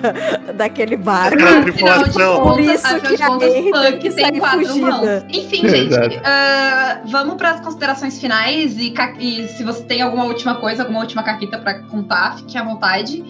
[0.55, 1.39] daquele barco.
[1.63, 2.43] Tripulação.
[2.43, 4.87] Por isso afinal que de a Punk teve que tem sair quatro fugida.
[4.91, 5.25] mãos.
[5.29, 6.21] Enfim, gente, Exato.
[6.25, 11.01] ah, vamos para as considerações finais e, e se você tem alguma última coisa, alguma
[11.01, 13.25] última caquita para contar, fique à vontade.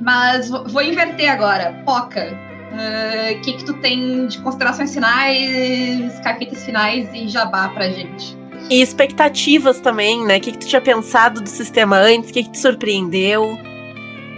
[0.00, 1.82] Mas vou inverter agora.
[1.84, 2.34] Poca,
[2.72, 8.36] o que que tu tem de considerações finais, caquitas finais e jabá pra gente?
[8.70, 10.36] E expectativas também, né?
[10.36, 12.30] O que, que tu tinha pensado do sistema antes?
[12.30, 13.58] O que, que te surpreendeu?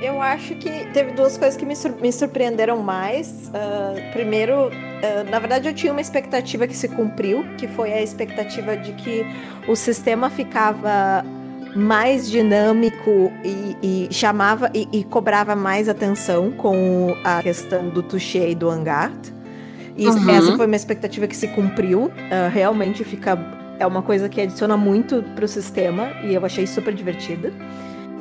[0.01, 3.51] Eu acho que teve duas coisas que me, sur- me surpreenderam mais.
[3.55, 8.03] Ah, primeiro, ah, na verdade, eu tinha uma expectativa que se cumpriu, que foi a
[8.03, 9.25] expectativa de que
[9.69, 11.25] o sistema ficava
[11.75, 18.51] mais dinâmico e, e chamava e, e cobrava mais atenção com a questão do touché
[18.51, 19.13] e do hangar.
[19.97, 20.31] E Uhum.
[20.31, 22.11] essa foi uma expectativa que se cumpriu.
[22.31, 23.39] Ah, realmente fica
[23.79, 27.53] é uma coisa que adiciona muito pro sistema e eu achei super divertida.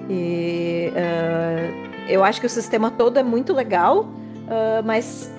[0.09, 4.09] E ah, eu acho que o sistema todo é muito legal,
[4.49, 5.31] ah, mas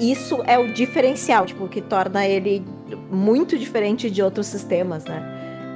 [0.00, 2.64] isso é o diferencial, tipo, que torna ele
[3.10, 5.22] muito diferente de outros sistemas, né?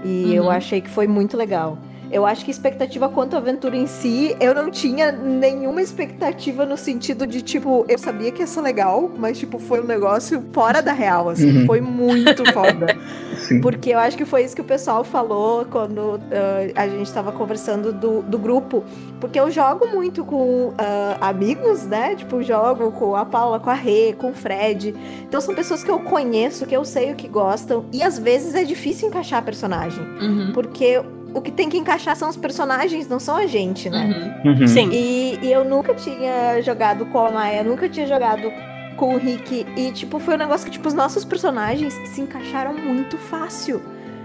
[0.04, 0.50] E eu Uhum.
[0.50, 1.78] achei que foi muito legal.
[2.14, 6.76] Eu acho que expectativa quanto à aventura em si, eu não tinha nenhuma expectativa no
[6.76, 10.80] sentido de, tipo, eu sabia que ia ser legal, mas, tipo, foi um negócio fora
[10.80, 11.62] da real, assim.
[11.62, 11.66] Uhum.
[11.66, 12.96] Foi muito foda.
[13.36, 13.60] Sim.
[13.60, 17.32] Porque eu acho que foi isso que o pessoal falou quando ah, a gente tava
[17.32, 18.84] conversando do, do grupo.
[19.20, 22.14] Porque eu jogo muito com ah, amigos, né?
[22.14, 24.94] Tipo, jogo com a Paula, com a Rê, com o Fred.
[25.26, 27.86] Então são pessoas que eu conheço, que eu sei o que gostam.
[27.92, 30.04] E às vezes é difícil encaixar personagem.
[30.20, 30.52] Uhum.
[30.54, 31.02] Porque
[31.34, 34.32] o que tem que encaixar são os personagens, não são a gente, né?
[34.44, 34.52] Uhum.
[34.52, 34.66] Uhum.
[34.66, 34.88] Sim.
[34.92, 38.50] E, e eu nunca tinha jogado com a Maia, nunca tinha jogado
[38.96, 39.66] com o Rick.
[39.76, 43.82] E, tipo, foi um negócio que, tipo, os nossos personagens se encaixaram muito fácil.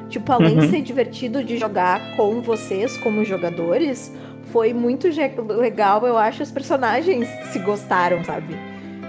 [0.10, 0.72] Tipo, além de Uhum.
[0.72, 4.12] ser divertido de jogar com vocês, como jogadores,
[4.52, 5.08] foi muito
[5.56, 8.56] legal, eu acho, os personagens se gostaram, sabe?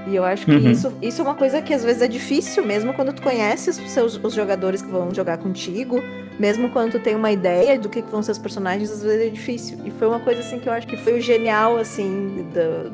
[0.07, 0.71] E eu acho que Uhum.
[0.71, 3.77] isso, isso é uma coisa que às vezes é difícil, mesmo quando tu conhece os,
[3.91, 6.03] seus, os jogadores que vão jogar contigo,
[6.41, 9.29] mesmo quando tu tem uma ideia do que, vão ser os personagens, às vezes é
[9.29, 9.79] difícil.
[9.85, 12.47] E foi uma coisa assim que eu acho que foi o genial, assim,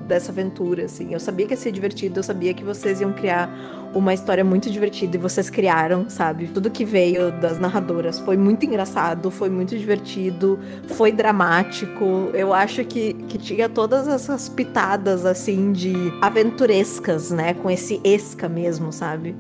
[0.09, 1.15] dessa aventura, assim.
[1.15, 3.49] Eu sabia que ia ser divertido, eu sabia que vocês iam criar
[3.95, 6.49] uma história muito divertida e vocês criaram, sabe?
[6.49, 12.31] Tudo que veio das narradoras foi muito engraçado, foi muito divertido, foi dramático.
[12.35, 17.55] Eu acho que, que tinha todas essas pitadas, assim, de aventurescas, né?
[17.55, 19.37] Com esse esca mesmo, sabe?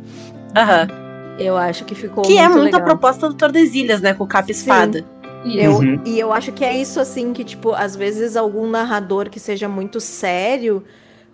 [0.57, 1.06] Aham.
[1.39, 2.85] Eu acho que ficou Que é muito muito a legal.
[2.97, 4.15] proposta do Tordesilhas, né?
[4.15, 5.05] Com o capa e espada.
[5.45, 5.59] Isso.
[5.59, 6.01] Eu, Uhum.
[6.05, 9.69] E eu acho que é isso, assim, que, tipo, às vezes algum narrador que seja
[9.69, 10.83] muito sério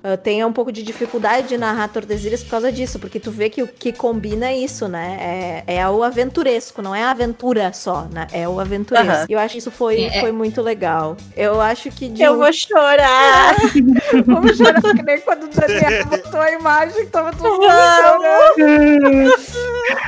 [0.05, 3.48] ah, tenha um pouco de dificuldade de narrar Tordesilhas por causa disso, porque tu vê
[3.48, 5.62] que o que combina é isso, né?
[5.66, 8.26] É, é o aventuresco, não é a aventura só, né?
[8.32, 9.26] É o aventuresco.
[9.28, 10.20] E eu acho que isso foi, É.
[10.20, 11.16] foi muito legal.
[11.36, 13.55] Eu acho que de Eu um- vou chorar.
[14.26, 18.26] Vamos chorar, que nem quando o Daniel botou a imagem, tava todo mundo Vamos.
[18.57, 19.32] chorando.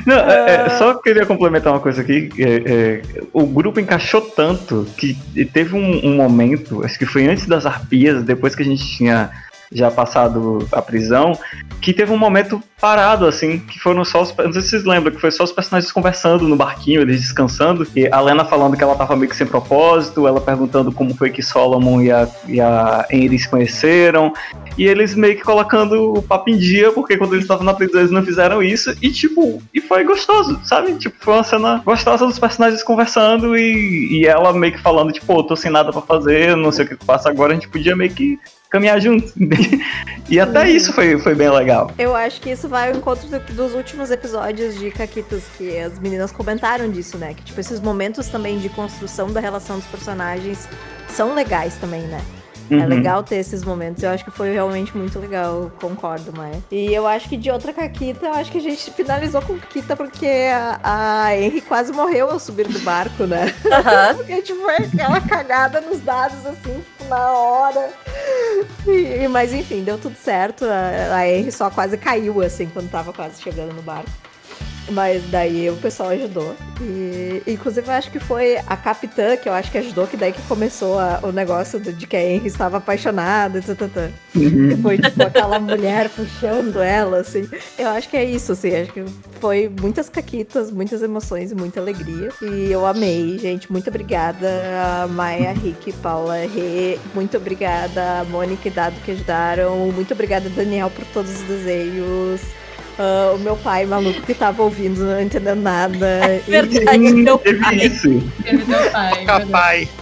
[0.07, 2.28] Não, é, é, só queria complementar uma coisa aqui.
[2.38, 5.14] é, é, o grupo encaixou tanto que
[5.53, 9.30] teve um, um momento, acho que foi antes das arpias, depois que a gente tinha
[9.75, 11.37] já passado a prisão,
[11.81, 14.35] que teve um momento parado, assim, que foram só os.
[14.37, 17.87] Não sei se vocês lembram, que foi só os personagens conversando no barquinho, eles descansando,
[17.95, 21.31] e a Lena falando que ela tava meio que sem propósito, ela perguntando como foi
[21.31, 24.33] que Solomon e a, e a Henry se conheceram,
[24.79, 28.01] e eles meio que colocando o papo em dia, porque quando eles estavam na prisão
[28.01, 30.95] eles não fizeram isso, e tipo, e foi gostoso, sabe?
[30.95, 35.27] Tipo, foi uma cena gostosa dos personagens conversando e, e ela meio que falando, tipo,
[35.27, 37.97] pô, tô sem nada pra fazer, não sei o que faço agora, a gente podia
[37.97, 38.39] meio que
[38.70, 39.32] caminhar junto.
[40.28, 41.90] e até isso foi, foi bem legal.
[41.98, 45.98] Eu acho que isso vai ao encontro do- dos últimos episódios de Caquitas, que as
[45.98, 47.34] meninas comentaram disso, né?
[47.34, 50.68] Que, tipo, esses momentos também de construção da relação dos personagens
[51.08, 52.20] são legais também, né?
[52.70, 52.86] É Uhum.
[52.86, 54.02] legal ter esses momentos.
[54.02, 56.58] Eu acho que foi realmente muito legal, concordo, Maia.
[56.72, 59.94] E eu acho que de outra Caquita, eu acho que a gente finalizou com Caquita
[59.94, 60.80] porque a,
[61.26, 63.52] a Henry quase morreu ao subir do barco, né?
[63.70, 64.14] Aham.
[64.16, 67.90] Porque, tipo, foi aquela cagada nos dados, assim, na hora.
[68.86, 70.64] E- mas, enfim, deu tudo certo.
[70.64, 74.11] A, a Henry só quase caiu, assim, quando tava quase chegando no barco.
[74.91, 76.55] Mas daí o pessoal ajudou.
[76.80, 80.32] E, inclusive, eu acho que foi a capitã que eu acho que ajudou, que daí
[80.32, 83.59] que começou a- o negócio de que a Henry estava apaixonada.
[84.35, 87.49] E foi, tipo, aquela mulher puxando ela, assim.
[87.78, 88.74] Eu acho que é isso, assim.
[88.74, 89.05] Acho que
[89.41, 92.28] foi muitas caquitas, muitas emoções e muita alegria.
[92.43, 93.72] E eu amei, gente.
[93.72, 94.49] Muito obrigada
[95.03, 96.99] a Maia, Rick, Paula, Rê.
[97.14, 99.91] Muito obrigada a Mônica e Dado que ajudaram.
[99.93, 102.41] Muito obrigada, Daniel, por todos os desenhos.
[102.99, 106.20] Ah, o meu pai maluco que tava ouvindo, não entendendo nada.
[106.47, 107.74] E- Verdade, meu Teve pai.
[107.76, 108.22] isso.
[108.42, 109.88] Teve teu pai, Papai.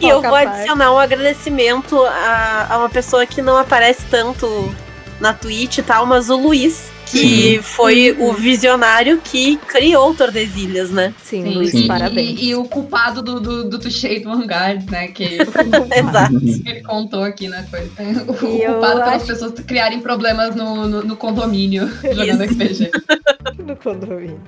[0.00, 4.74] E eu vou adicionar um agradecimento a, a uma pessoa que não aparece tanto
[5.20, 11.14] na Twitch e tal, mas o Luiz, que foi o visionário que criou Tordesilhas, né?
[11.22, 12.40] Sim, Sim, Luiz, parabéns.
[12.40, 15.08] E, e o culpado do, do, do Tuxei do hangar, né?
[15.08, 15.38] Que
[15.94, 16.36] Exato.
[16.66, 17.90] ele contou aqui na coisa.
[18.28, 22.54] O E culpado pelas acho- pessoas criarem problemas no, no, no condomínio jogando Isso.
[22.54, 22.90] RPG.
[23.66, 24.40] no condomínio.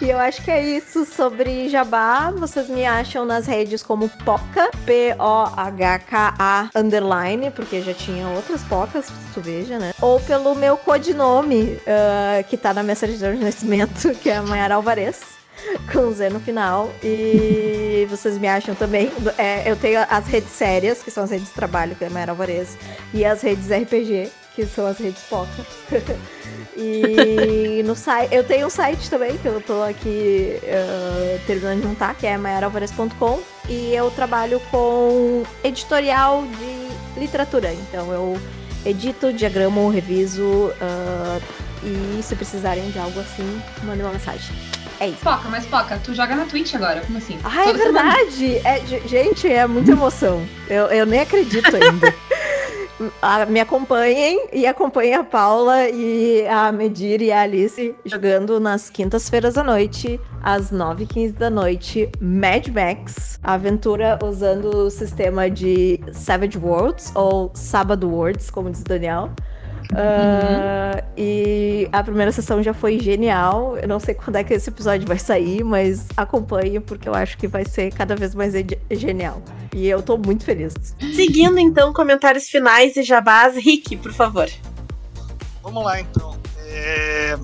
[0.00, 2.30] E eu acho que é isso sobre Jabá.
[2.30, 9.40] Vocês me acham nas redes como Poca, P-O-H-K-A underline, porque já tinha outras Pocas, tu
[9.40, 9.92] veja, né?
[10.00, 15.20] Ou pelo meu codinome, ah, que tá na minha de nascimento, que é Mayara Alvarez.
[15.92, 16.92] Com Z no final.
[17.02, 19.10] E vocês me acham também.
[19.38, 22.32] é, eu tenho as redes sérias, que são as redes de trabalho, que é Mayara
[22.32, 22.76] Alvarez.
[23.12, 25.48] E as redes RPG, que são as redes Poca.
[26.76, 31.86] E no site, eu tenho um site também que eu tô aqui eh, terminando de
[31.86, 33.40] montar, que é maiaralvarez.com.
[33.68, 37.72] E eu trabalho com editorial de literatura.
[37.72, 38.36] Então eu
[38.84, 40.72] edito, diagramo, reviso.
[40.80, 41.38] ah,
[41.84, 44.54] e se precisarem de algo assim, mandem uma mensagem.
[45.00, 45.18] É isso.
[45.18, 47.36] Foca, mas foca, tu joga na Twitch agora, como assim?
[47.42, 48.56] Ah, é verdade!
[48.64, 50.46] É, ge- gente, é muita emoção.
[50.68, 52.14] Eu, eu nem acredito ainda.
[53.20, 58.88] a- me acompanhem e acompanhem a Paula e a Medir e a Alice jogando nas
[58.88, 66.56] quintas-feiras à noite, às 9h15 da noite, Mad Max, aventura usando o sistema de Savage
[66.56, 69.30] Worlds, ou Sábado Worlds, como diz o Daniel.
[69.92, 73.76] Ah, e a primeira sessão já foi genial.
[73.76, 77.36] Eu não sei quando é que esse episódio vai sair, mas acompanhe porque eu acho
[77.38, 79.42] que vai ser cada vez mais ge- genial.
[79.74, 80.74] E eu tô muito feliz.
[81.14, 83.56] Seguindo, então, comentários finais e jabás.
[83.56, 84.48] Rick, por favor.
[85.62, 86.36] Vamos lá então.
[86.68, 87.38] É,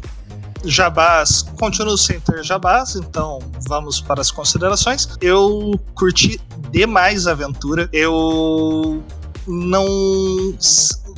[0.64, 5.08] Jabás, continuo sem ter jabás, então vamos para as considerações.
[5.20, 6.38] Eu curti
[6.70, 7.88] demais a aventura.
[7.92, 9.02] Eu
[9.46, 9.86] não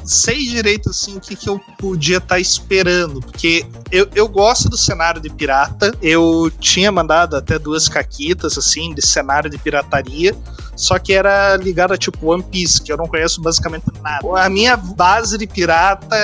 [0.05, 4.76] sei direito assim o que, que eu podia estar esperando, porque eu, eu gosto do
[4.76, 5.92] cenário de pirata.
[6.00, 10.36] Eu tinha mandado até duas caquitas assim de cenário de pirataria.
[10.74, 14.26] Só que era ligado a tipo One Piece, que eu não conheço basicamente nada.
[14.42, 16.16] A minha base de pirata,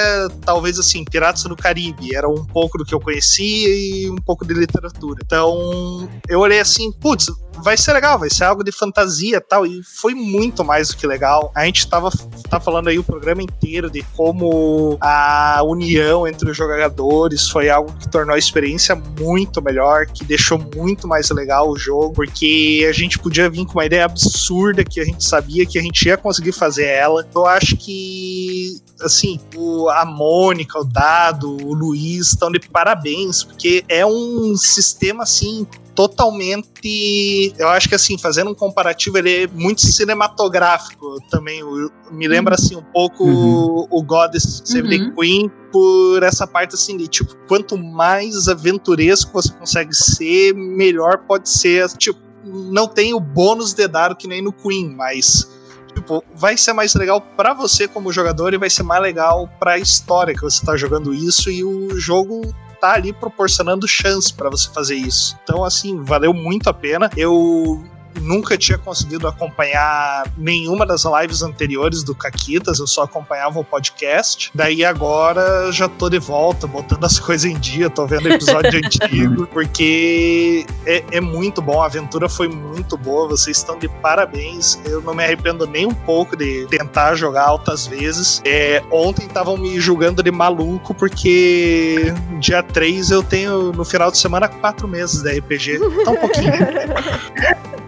[0.45, 4.47] talvez assim, Piratas do Caribe, era um pouco do que eu conhecia e um pouco
[4.47, 5.21] de literatura.
[5.25, 7.27] Então, eu olhei assim, putz,
[7.63, 11.07] vai ser legal, vai ser algo de fantasia tal, e foi muito mais do que
[11.07, 11.53] legal.
[11.55, 12.11] A gente tava
[12.49, 17.93] tá falando aí o programa inteiro de como a união entre os jogadores foi algo
[17.93, 22.93] que tornou a experiência muito melhor, que deixou muito mais legal o jogo, porque a
[22.93, 26.17] gente podia vir com uma ideia absurda que a gente sabia que a gente ia
[26.17, 27.27] conseguir fazer ela.
[27.35, 33.85] Eu acho que, assim, o, a Mônica, o Dado, o Luiz estão de parabéns, porque
[33.89, 35.67] é um sistema, assim,
[35.99, 37.53] totalmente.
[37.59, 41.63] Eu acho que assim, fazendo um comparativo, ele é muito cinematográfico também.
[41.63, 43.87] O- Me lembra assim um pouco Uhum.
[43.91, 45.15] o Goddess Save the Uhum.
[45.15, 51.49] Queen por essa parte assim de tipo, quanto mais aventuresco você consegue ser, melhor pode
[51.51, 51.87] ser.
[51.97, 55.47] Tipo, não tem o bônus de dado que nem no Queen, mas
[55.95, 59.79] tipo, vai ser mais legal pra você como jogador e vai ser mais legal pra
[59.79, 62.41] história que você tá jogando isso e o jogo
[62.81, 65.39] tá ali proporcionando chance pra você fazer isso.
[65.43, 67.11] Então, assim, valeu muito a pena.
[67.17, 67.83] Eu
[68.21, 74.51] nunca tinha conseguido acompanhar nenhuma das lives anteriores do Caquitas, eu só acompanhava o podcast.
[74.55, 79.47] Daí agora já tô de volta, botando as coisas em dia, tô vendo episódio antigo,
[79.47, 84.79] porque é, é muito bom, a aventura foi muito boa, vocês estão de parabéns.
[84.85, 88.41] Eu não me arrependo nem um pouco de tentar jogar altas vezes.
[88.45, 94.19] É, ontem estavam me julgando de maluco, porque dia 3 eu tenho no final de
[94.19, 95.79] semana quatro meses da RPG.
[96.05, 96.53] Tá um pouquinho.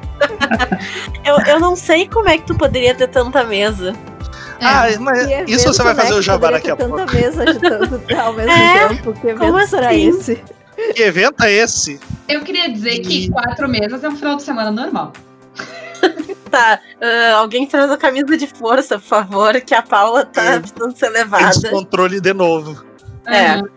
[1.25, 3.95] Eu, eu não sei como é que tu poderia ter tanta mesa.
[4.61, 4.67] É.
[4.67, 6.97] Ah, mas isso você vai né, fazer o que jabá daqui a pouco.
[6.97, 8.89] tanta mesa agitando ao mesmo É?
[8.89, 9.13] tempo.
[9.15, 10.09] Que Como evento será assim?
[10.09, 10.45] esse?
[10.95, 12.01] Que evento é esse?
[12.29, 15.13] Eu queria dizer que E- quatro mesas é um final de semana normal.
[16.51, 20.59] Tá, ah, alguém traz a camisa de força, por favor, que a Paula tá É.
[20.59, 21.47] precisando ser levada.
[21.47, 22.85] descontrole de novo.
[23.25, 23.55] É.
[23.55, 23.69] Uhum.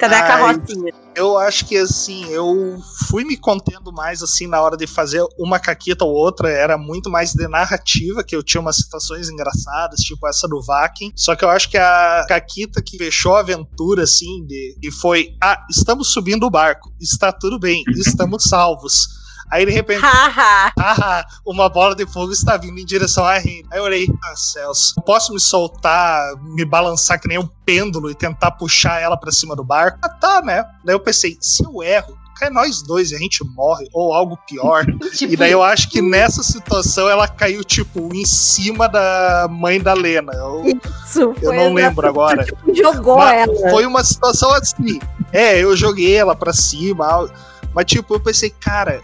[0.00, 0.92] Cadê a carrocinha?
[1.14, 2.78] Eu acho que assim, eu
[3.08, 7.10] fui me contendo mais assim na hora de fazer uma caqueta ou outra, era muito
[7.10, 11.12] mais de narrativa, que eu tinha umas situações engraçadas, tipo essa do Vakin.
[11.14, 15.36] Só que eu acho que a caquita que fechou a aventura assim, de, e foi:
[15.42, 19.19] "Ah, estamos subindo o barco, está tudo bem, estamos salvos".
[19.50, 23.62] Aí de repente ah, uma bola de fogo está vindo em direção a Ren.
[23.70, 28.10] Aí eu olhei, ah, céus, eu posso me soltar, me balançar que nem um pêndulo
[28.10, 29.98] e tentar puxar ela pra cima do barco?
[30.02, 30.64] Ah, tá, né?
[30.84, 34.38] Daí eu pensei, se eu erro, cai nós dois e a gente morre, ou algo
[34.48, 34.86] pior.
[35.12, 39.80] Tipo, e daí eu acho que nessa situação ela caiu, tipo, em cima da mãe
[39.80, 40.32] da Lena.
[40.32, 40.64] Eu,
[41.04, 42.42] Isso, eu não lembro agora.
[42.42, 43.70] exatamente, Jogou Mas ela.
[43.70, 44.98] Foi uma situação assim.
[45.32, 47.30] É, eu joguei ela pra cima.
[47.74, 49.02] Mas, tipo, eu pensei, cara,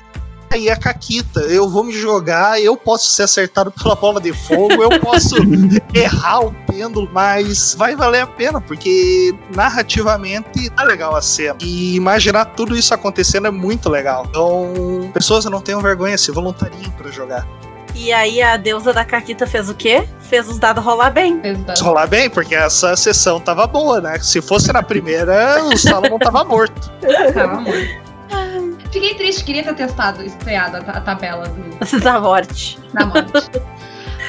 [0.50, 1.40] aí é a Caquita.
[1.40, 5.36] Eu vou me jogar, eu posso ser acertado pela bola de fogo, eu posso
[5.94, 11.56] errar o pêndulo, mas vai valer a pena, porque narrativamente tá legal a cena.
[11.60, 14.26] E imaginar tudo isso acontecendo é muito legal.
[14.28, 17.46] Então, pessoas não tenham vergonha, se voluntariem pra jogar.
[17.94, 20.06] E aí a deusa da Caquita fez o quê?
[20.20, 21.40] Fez os dados rolar bem.
[21.42, 21.82] Exato.
[21.82, 24.18] Rolar bem, porque essa sessão tava boa, né?
[24.18, 26.92] Se fosse na primeira, o Salomon tava morto.
[27.32, 28.06] Tava muito.
[28.96, 32.78] Fiquei triste, queria ter testado, estreado a, a tabela do, da morte.
[32.94, 33.50] da morte.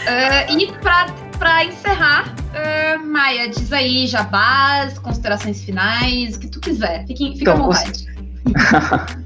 [0.06, 1.06] Ah, e pra,
[1.40, 7.06] pra encerrar, ah, Maia, diz aí jabás, considerações finais, o que tu quiser.
[7.08, 8.08] Fique, fica à Então, os- vontade.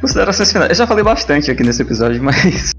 [0.00, 0.70] Considerações finais.
[0.70, 2.70] Eu já falei bastante aqui nesse episódio, mas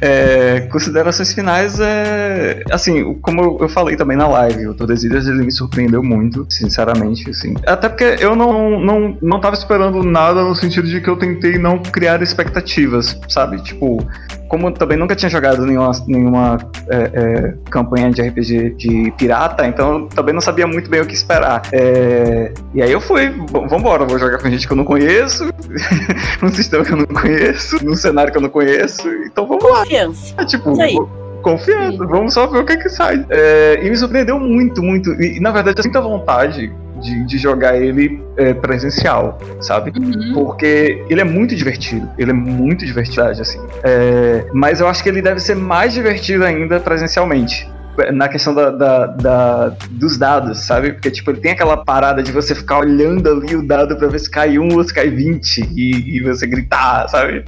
[0.00, 2.62] É, considerações finais é.
[2.70, 7.54] Assim, como eu falei também na live, o Tordesilhas ele me surpreendeu muito, sinceramente, assim.
[7.66, 11.58] Até porque eu não, não, não tava esperando nada no sentido de que eu tentei
[11.58, 13.62] não criar expectativas, sabe?
[13.62, 14.06] Tipo,
[14.52, 16.58] como eu também nunca tinha jogado nenhuma, nenhuma
[16.90, 21.06] é, é, campanha de RPG de pirata, então eu também não sabia muito bem o
[21.06, 21.62] que esperar.
[21.72, 25.50] É, e aí eu fui, vambora, vou jogar com gente que eu não conheço,
[26.42, 29.80] num sistema que eu não conheço, num cenário que eu não conheço, então vamos lá.
[29.80, 30.34] Confiança.
[30.38, 30.96] É, tipo, E aí?
[31.42, 33.24] confiança, vamos só ver o que é que sai.
[33.30, 35.10] É, e me surpreendeu muito, muito.
[35.20, 39.92] E, na verdade, eu sinto a vontade de, de jogar ele é, presencial, sabe?
[39.98, 40.32] Uhum.
[40.34, 42.08] Porque ele é muito divertido.
[42.16, 43.58] Ele é muito divertido, assim.
[43.82, 47.68] É, mas eu acho que ele deve ser mais divertido ainda presencialmente.
[48.14, 50.92] Na questão da, da- da- dos dados, sabe?
[50.92, 54.18] Porque, tipo, ele tem aquela parada de você ficar olhando ali o dado pra ver
[54.18, 57.44] se cai um ou se cai 20 e, e você gritar, sabe?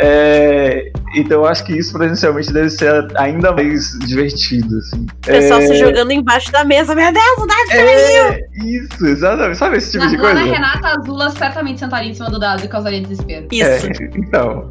[0.00, 5.06] É, então eu acho que isso presencialmente deve ser ainda mais divertido, assim.
[5.10, 6.94] O pessoal se jogando embaixo da mesa.
[6.94, 9.58] Meu Deus, o dado É, isso, exatamente.
[9.58, 10.34] Sabe esse tipo Na, de coisa?
[10.34, 13.46] na Renata, a Zula certamente sentaria em cima do dado e causaria desespero.
[13.50, 13.64] Isso.
[13.86, 14.68] É, então.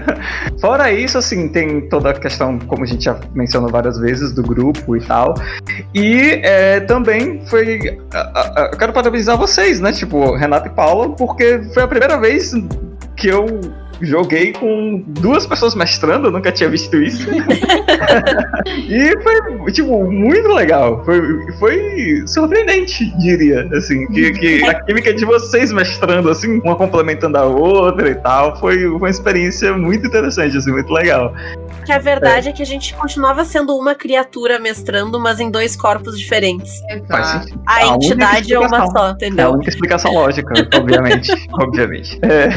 [0.60, 4.42] Fora isso, assim, tem toda a questão, como a gente já mencionou várias vezes, do
[4.42, 5.34] grupo e tal.
[5.94, 7.98] E é, também foi.
[8.14, 9.92] a- a- a- eu quero parabenizar vocês, né?
[9.92, 12.52] Tipo, Renato e Paula, porque foi a primeira vez
[13.16, 13.46] que eu
[14.00, 17.28] joguei com duas pessoas mestrando, eu nunca tinha visto isso.
[18.88, 21.04] e foi, tipo, muito legal.
[21.04, 21.20] Foi,
[21.58, 27.44] foi surpreendente, diria, assim, que, que a química de vocês mestrando, assim, uma complementando a
[27.44, 31.34] outra e tal, foi uma experiência muito interessante, assim, muito legal.
[31.84, 32.52] Que a verdade é.
[32.52, 36.80] que a gente continuava sendo uma criatura mestrando, mas em dois corpos diferentes.
[36.88, 37.60] Exato.
[37.66, 39.50] A, A entidade é uma só, É a entendeu?
[39.52, 41.32] única explicação lógica, obviamente.
[41.52, 42.18] obviamente.
[42.22, 42.48] É,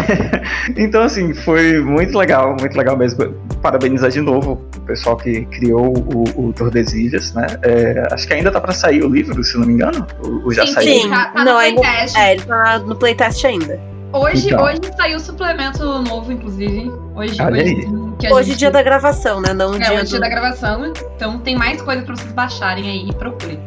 [0.77, 3.33] então, assim, foi muito legal, muito legal mesmo.
[3.61, 7.47] Parabenizar de novo o pessoal que criou o, o Tordesilhas, né?
[7.61, 10.05] É, acho que ainda tá pra sair o livro, se não me engano.
[10.23, 11.01] Ou, ou já Sim, saiu?
[11.01, 12.17] Sim, Tá, tá não, no ainda- playtest.
[12.17, 13.79] É, ele tá no playtest ainda.
[14.11, 14.63] Hoje, Então.
[14.63, 16.91] hoje saiu o suplemento novo, inclusive.
[17.15, 17.87] Hoje, Olha hoje, aí.
[18.19, 19.53] que a Hoje, gente- dia da gravação, né?
[19.53, 20.21] Não É, dia hoje dia do...
[20.21, 20.93] da gravação.
[21.15, 23.59] Então tem mais coisa pra vocês baixarem aí e procurem.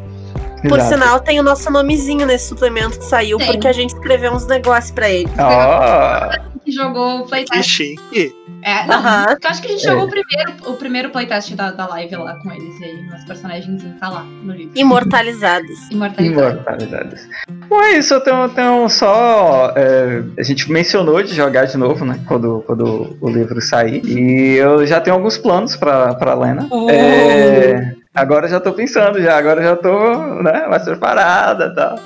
[0.67, 0.93] Por Exato.
[0.93, 3.47] sinal, tem o nosso nomezinho nesse suplemento que saiu, Tem.
[3.47, 5.29] porque a gente escreveu uns negócios pra ele.
[5.39, 7.69] Ó, Que jogou o Que playtest.
[7.69, 8.35] chique.
[8.63, 9.37] É, não, Aham.
[9.41, 9.89] eu acho que a gente É.
[9.91, 12.77] jogou o primeiro, o primeiro playtest da, da live lá com eles.
[12.81, 14.71] E aí, meus personagens tá lá no livro.
[14.75, 15.89] Imortalizados.
[15.91, 16.49] Imortalidade.
[16.49, 17.29] Imortalidades.
[17.69, 19.71] Bom, é isso, eu tenho, tenho só.
[19.77, 22.19] é, a gente mencionou de jogar de novo, né?
[22.27, 24.01] Quando, quando o livro sair.
[24.05, 26.67] E eu já tenho alguns planos pra, pra Lena.
[26.69, 26.89] Uh.
[26.89, 29.37] É, agora já tô pensando, já.
[29.37, 31.99] Agora já tô né, mais preparada e tal.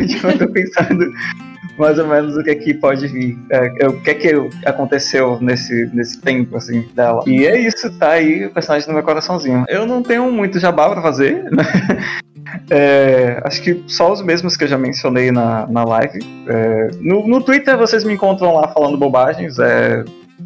[0.00, 1.10] Então, eu tô pensando
[1.78, 3.38] mais ou menos o que é que pode vir.
[3.50, 4.34] é, o que é que
[4.66, 7.22] aconteceu nesse, nesse tempo, assim, dela.
[7.26, 9.64] E é isso, tá aí o personagem no meu coraçãozinho.
[9.68, 11.64] Eu não tenho muito jabá pra fazer, né?
[12.70, 16.18] É, acho que só os mesmos que eu já mencionei na, na live.
[16.46, 19.58] É, no, no Twitter vocês me encontram lá falando bobagens.
[19.58, 20.02] É,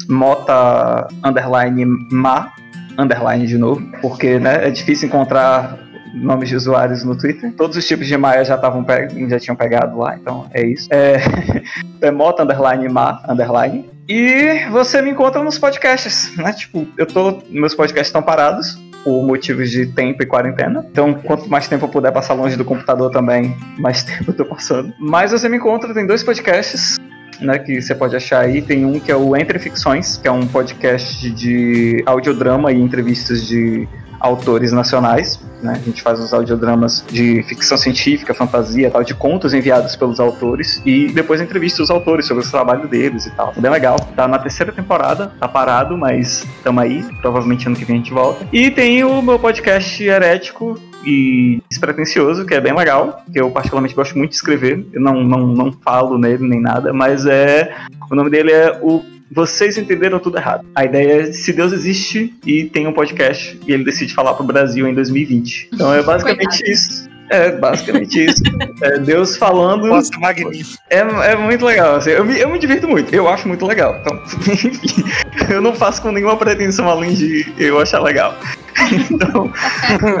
[0.09, 2.51] mota underline ma
[2.97, 5.77] underline de novo, porque né, é difícil encontrar
[6.13, 7.51] nomes de usuários no Twitter.
[7.53, 8.85] Todos os tipos de Maia já estavam
[9.27, 10.87] já tinham pegado lá, então é isso.
[10.91, 11.17] É,
[12.01, 13.89] é mota underline ma underline.
[14.07, 16.51] E você me encontra nos podcasts, né?
[16.53, 17.41] Tipo, eu tô.
[17.49, 20.85] Meus podcasts estão parados por motivos de tempo e quarentena.
[20.91, 24.45] Então, quanto mais tempo eu puder passar longe do computador também, mais tempo eu tô
[24.45, 24.93] passando.
[24.99, 26.97] Mas você me encontra, tem dois podcasts.
[27.43, 30.31] Né, que você pode achar aí, tem um que é o Entre Ficções, que é
[30.31, 33.85] um podcast de audiodrama e entrevistas de
[34.23, 35.73] autores nacionais, né?
[35.73, 40.81] A gente faz os audiodramas de ficção científica, fantasia, tal, de contos enviados pelos autores
[40.85, 43.53] e depois entrevista os autores sobre o trabalho deles e tal.
[43.57, 43.97] Bem legal.
[44.15, 47.03] Tá na terceira temporada, tá parado, mas tamo aí.
[47.21, 48.47] Provavelmente ano que vem a gente volta.
[48.53, 53.93] E tem o meu podcast herético e despretensioso, que é bem legal, que eu particularmente
[53.93, 54.87] gosto muito de escrever.
[54.93, 57.75] Eu não, não, não falo nele nem nada, mas é.
[58.09, 59.03] O nome dele é o
[59.33, 60.65] vocês entenderam tudo errado.
[60.75, 64.43] A ideia é se Deus existe e tem um podcast e ele decide falar pro
[64.43, 65.69] Brasil em 2020.
[65.73, 66.71] Então é basicamente Coitado.
[66.71, 67.13] isso.
[67.29, 68.43] É basicamente isso.
[68.81, 69.87] É Deus falando.
[69.87, 70.77] Nossa, magnífico.
[70.89, 71.95] É, é muito legal.
[71.95, 73.13] assim, eu, me, eu me divirto muito.
[73.13, 73.99] Eu acho muito legal.
[74.01, 74.21] Então,
[74.53, 75.03] enfim,
[75.49, 78.37] eu não faço com nenhuma pretensão além de eu achar legal.
[79.11, 79.51] Então,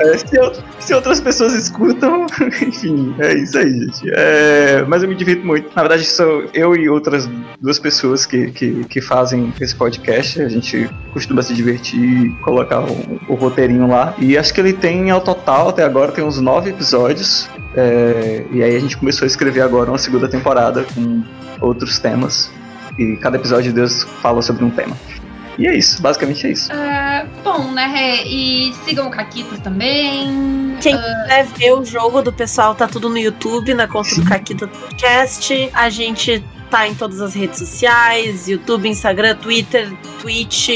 [0.01, 2.25] é, se, eu- se outras pessoas escutam,
[2.61, 4.01] enfim, é isso aí, gente.
[4.13, 5.69] É, mas eu me divirto muito.
[5.75, 7.29] Na verdade, sou eu e outras
[7.59, 10.41] duas pessoas que, que, que fazem esse podcast.
[10.41, 14.13] A gente costuma se divertir e colocar o, o roteirinho lá.
[14.19, 17.49] E acho que ele tem, ao total, até agora, tem uns nove episódios.
[17.75, 21.23] É, e aí a gente começou a escrever agora uma segunda temporada com
[21.61, 22.51] outros temas.
[22.97, 24.95] E cada episódio de Deus fala sobre um tema.
[25.57, 26.69] E é isso, basicamente é isso.
[26.73, 27.12] Ah,
[27.43, 28.23] bom, né?
[28.25, 30.77] E sigam o Caquitas também.
[30.81, 34.67] Quem quiser ver o jogo do pessoal, tá tudo no YouTube, na conta do Caquita
[34.67, 35.69] Podcast.
[35.73, 40.69] A gente tá em todas as redes sociais: YouTube, Instagram, Twitter, Twitch,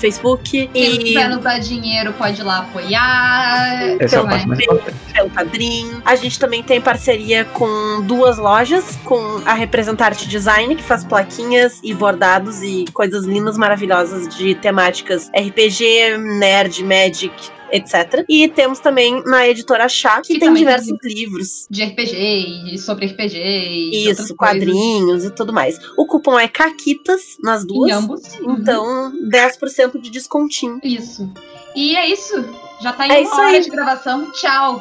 [0.00, 0.68] Facebook.
[0.72, 3.96] Quem E quiser nos dar dinheiro pode ir lá apoiar.
[4.00, 4.96] É parte mais importante.
[5.12, 6.00] pelo Padrim.
[6.04, 11.80] A gente também tem parceria com duas lojas, com a Representarte Design, que faz plaquinhas
[11.82, 17.32] e bordados e coisas lindas, maravilhosas de temáticas RPG, nerd, magic,
[17.72, 18.24] etc.
[18.28, 21.66] E temos também na editora Chá, que Que tem diversos livros.
[21.70, 24.36] de RPG e sobre RPG e Isso, coisas.
[24.36, 25.78] quadrinhos e tudo mais.
[25.96, 27.92] O cupom é Caquitas nas Em duas.
[27.92, 28.38] ambos.
[28.40, 28.52] Uhum.
[28.58, 30.78] Então, 10% de descontinho.
[30.82, 31.28] Isso.
[31.74, 32.44] E é isso.
[32.82, 33.60] Já tá em É hora aí.
[33.60, 34.30] de gravação.
[34.32, 34.80] Tchau.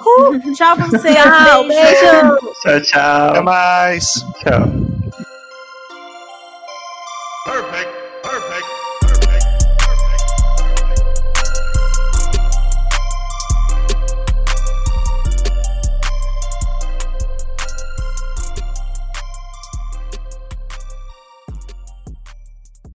[0.55, 1.09] Tchau pra você.
[1.13, 1.95] Tchau, beijo.
[1.99, 3.43] Tchau, Até tchau.
[3.43, 4.13] mais.
[4.41, 4.89] Tchau.
[7.45, 7.98] Perfect.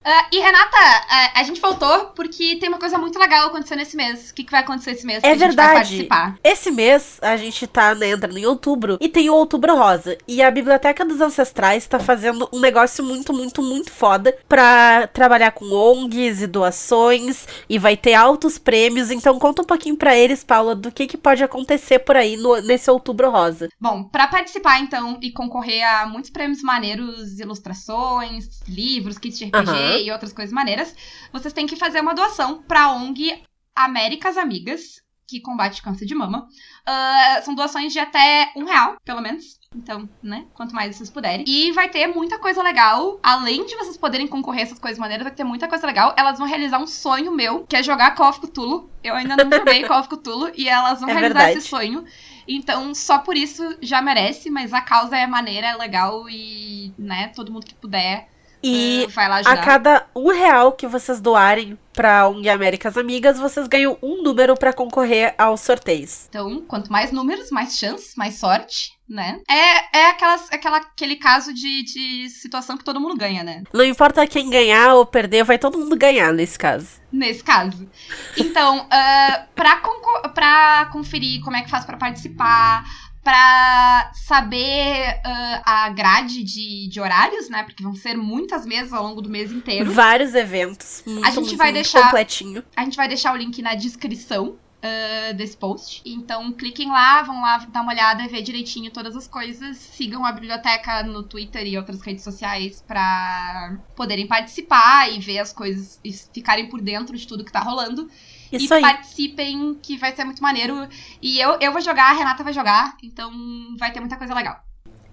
[0.06, 0.76] Ah, e Renata,
[1.08, 4.30] ah, a gente voltou porque tem uma coisa muito legal acontecendo esse mês.
[4.30, 5.22] O que, que vai acontecer esse mês?
[5.24, 5.74] É a verdade.
[5.74, 6.38] participar?
[6.44, 10.18] Esse mês a gente tá né, entrando em outubro e tem o Outubro Rosa.
[10.28, 15.52] E a Biblioteca dos Ancestrais tá fazendo um negócio muito, muito, muito foda pra trabalhar
[15.52, 17.46] com ONGs e doações.
[17.68, 19.10] E vai ter altos prêmios.
[19.10, 22.60] Então conta um pouquinho pra eles, Paula, do que, que pode acontecer por aí no-
[22.60, 23.68] nesse Outubro Rosa.
[23.80, 29.70] Bom, pra participar então e concorrer a muitos prêmios maneiros, ilustrações, livros, kits de RPG
[29.70, 29.93] Aham.
[30.02, 30.94] E outras coisas maneiras,
[31.32, 33.42] vocês têm que fazer uma doação pra ONG
[33.74, 36.46] Américas Amigas, que combate câncer de mama.
[36.86, 39.58] Ah, são doações de até um real, pelo menos.
[39.74, 40.46] Então, né?
[40.54, 41.44] Quanto mais vocês puderem.
[41.48, 43.18] E vai ter muita coisa legal.
[43.22, 46.14] Além de vocês poderem concorrer a essas coisas maneiras, vai ter muita coisa legal.
[46.16, 48.88] Elas vão realizar um sonho meu, que é jogar Call of Cthulhu.
[49.02, 50.52] Eu ainda não joguei Call of Cthulhu.
[50.54, 51.58] E elas vão É realizar verdade.
[51.58, 52.04] esse sonho.
[52.46, 57.28] Então, só por isso já merece, mas a causa é maneira, é legal e, né,
[57.28, 58.28] todo mundo que puder
[58.66, 63.96] E lá a cada um real que vocês doarem pra ONG Américas Amigas, vocês ganham
[64.02, 66.26] um número pra concorrer aos sorteios.
[66.28, 69.40] Então, quanto mais números, mais chance, mais sorte, né?
[69.48, 73.62] É, é aquelas, aquela, aquele caso de, de situação que todo mundo ganha, né?
[73.72, 76.88] Não importa quem ganhar ou perder, vai todo mundo ganhar nesse caso.
[77.12, 77.88] Nesse caso.
[78.36, 82.84] Então, ah, pra, concor- pra conferir como é que faz pra participar,
[83.24, 87.62] pra saber ah, a grade de, de horários, né?
[87.62, 89.90] Porque vão ser muitas mesas ao longo do mês inteiro.
[89.90, 91.02] Vários eventos.
[91.06, 92.62] Muito, A gente muito, vai muito deixar- completinho.
[92.76, 96.02] A gente vai deixar o link na descrição ah, desse post.
[96.04, 99.78] Então cliquem lá, vão lá dar uma olhada e ver direitinho todas as coisas.
[99.78, 105.52] Sigam a biblioteca no Twitter e outras redes sociais pra poderem participar e ver as
[105.52, 108.08] coisas e ficarem por dentro de tudo que tá rolando.
[108.52, 108.82] Isso e aí.
[108.82, 110.88] participem, que vai ser muito maneiro.
[111.20, 113.30] E eu, eu vou jogar, a Renata vai jogar, então
[113.78, 114.58] vai ter muita coisa legal.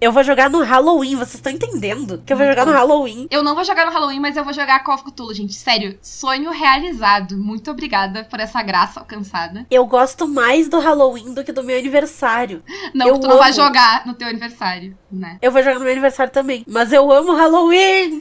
[0.00, 2.20] Eu vou jogar no Halloween, vocês estão entendendo?
[2.26, 3.28] Que eu vou jogar no Halloween.
[3.30, 5.54] Eu não vou jogar no Halloween, mas eu vou jogar Call of Cthulhu, gente.
[5.54, 7.38] Sério, sonho realizado.
[7.38, 9.64] Muito obrigada por essa graça alcançada.
[9.70, 12.64] Eu gosto mais do Halloween do que do meu aniversário.
[12.92, 13.56] Não, Eu tu não vai amo.
[13.62, 15.38] jogar no teu aniversário, né?
[15.40, 16.64] Eu vou jogar no meu aniversário também.
[16.66, 18.20] Mas eu amo Halloween!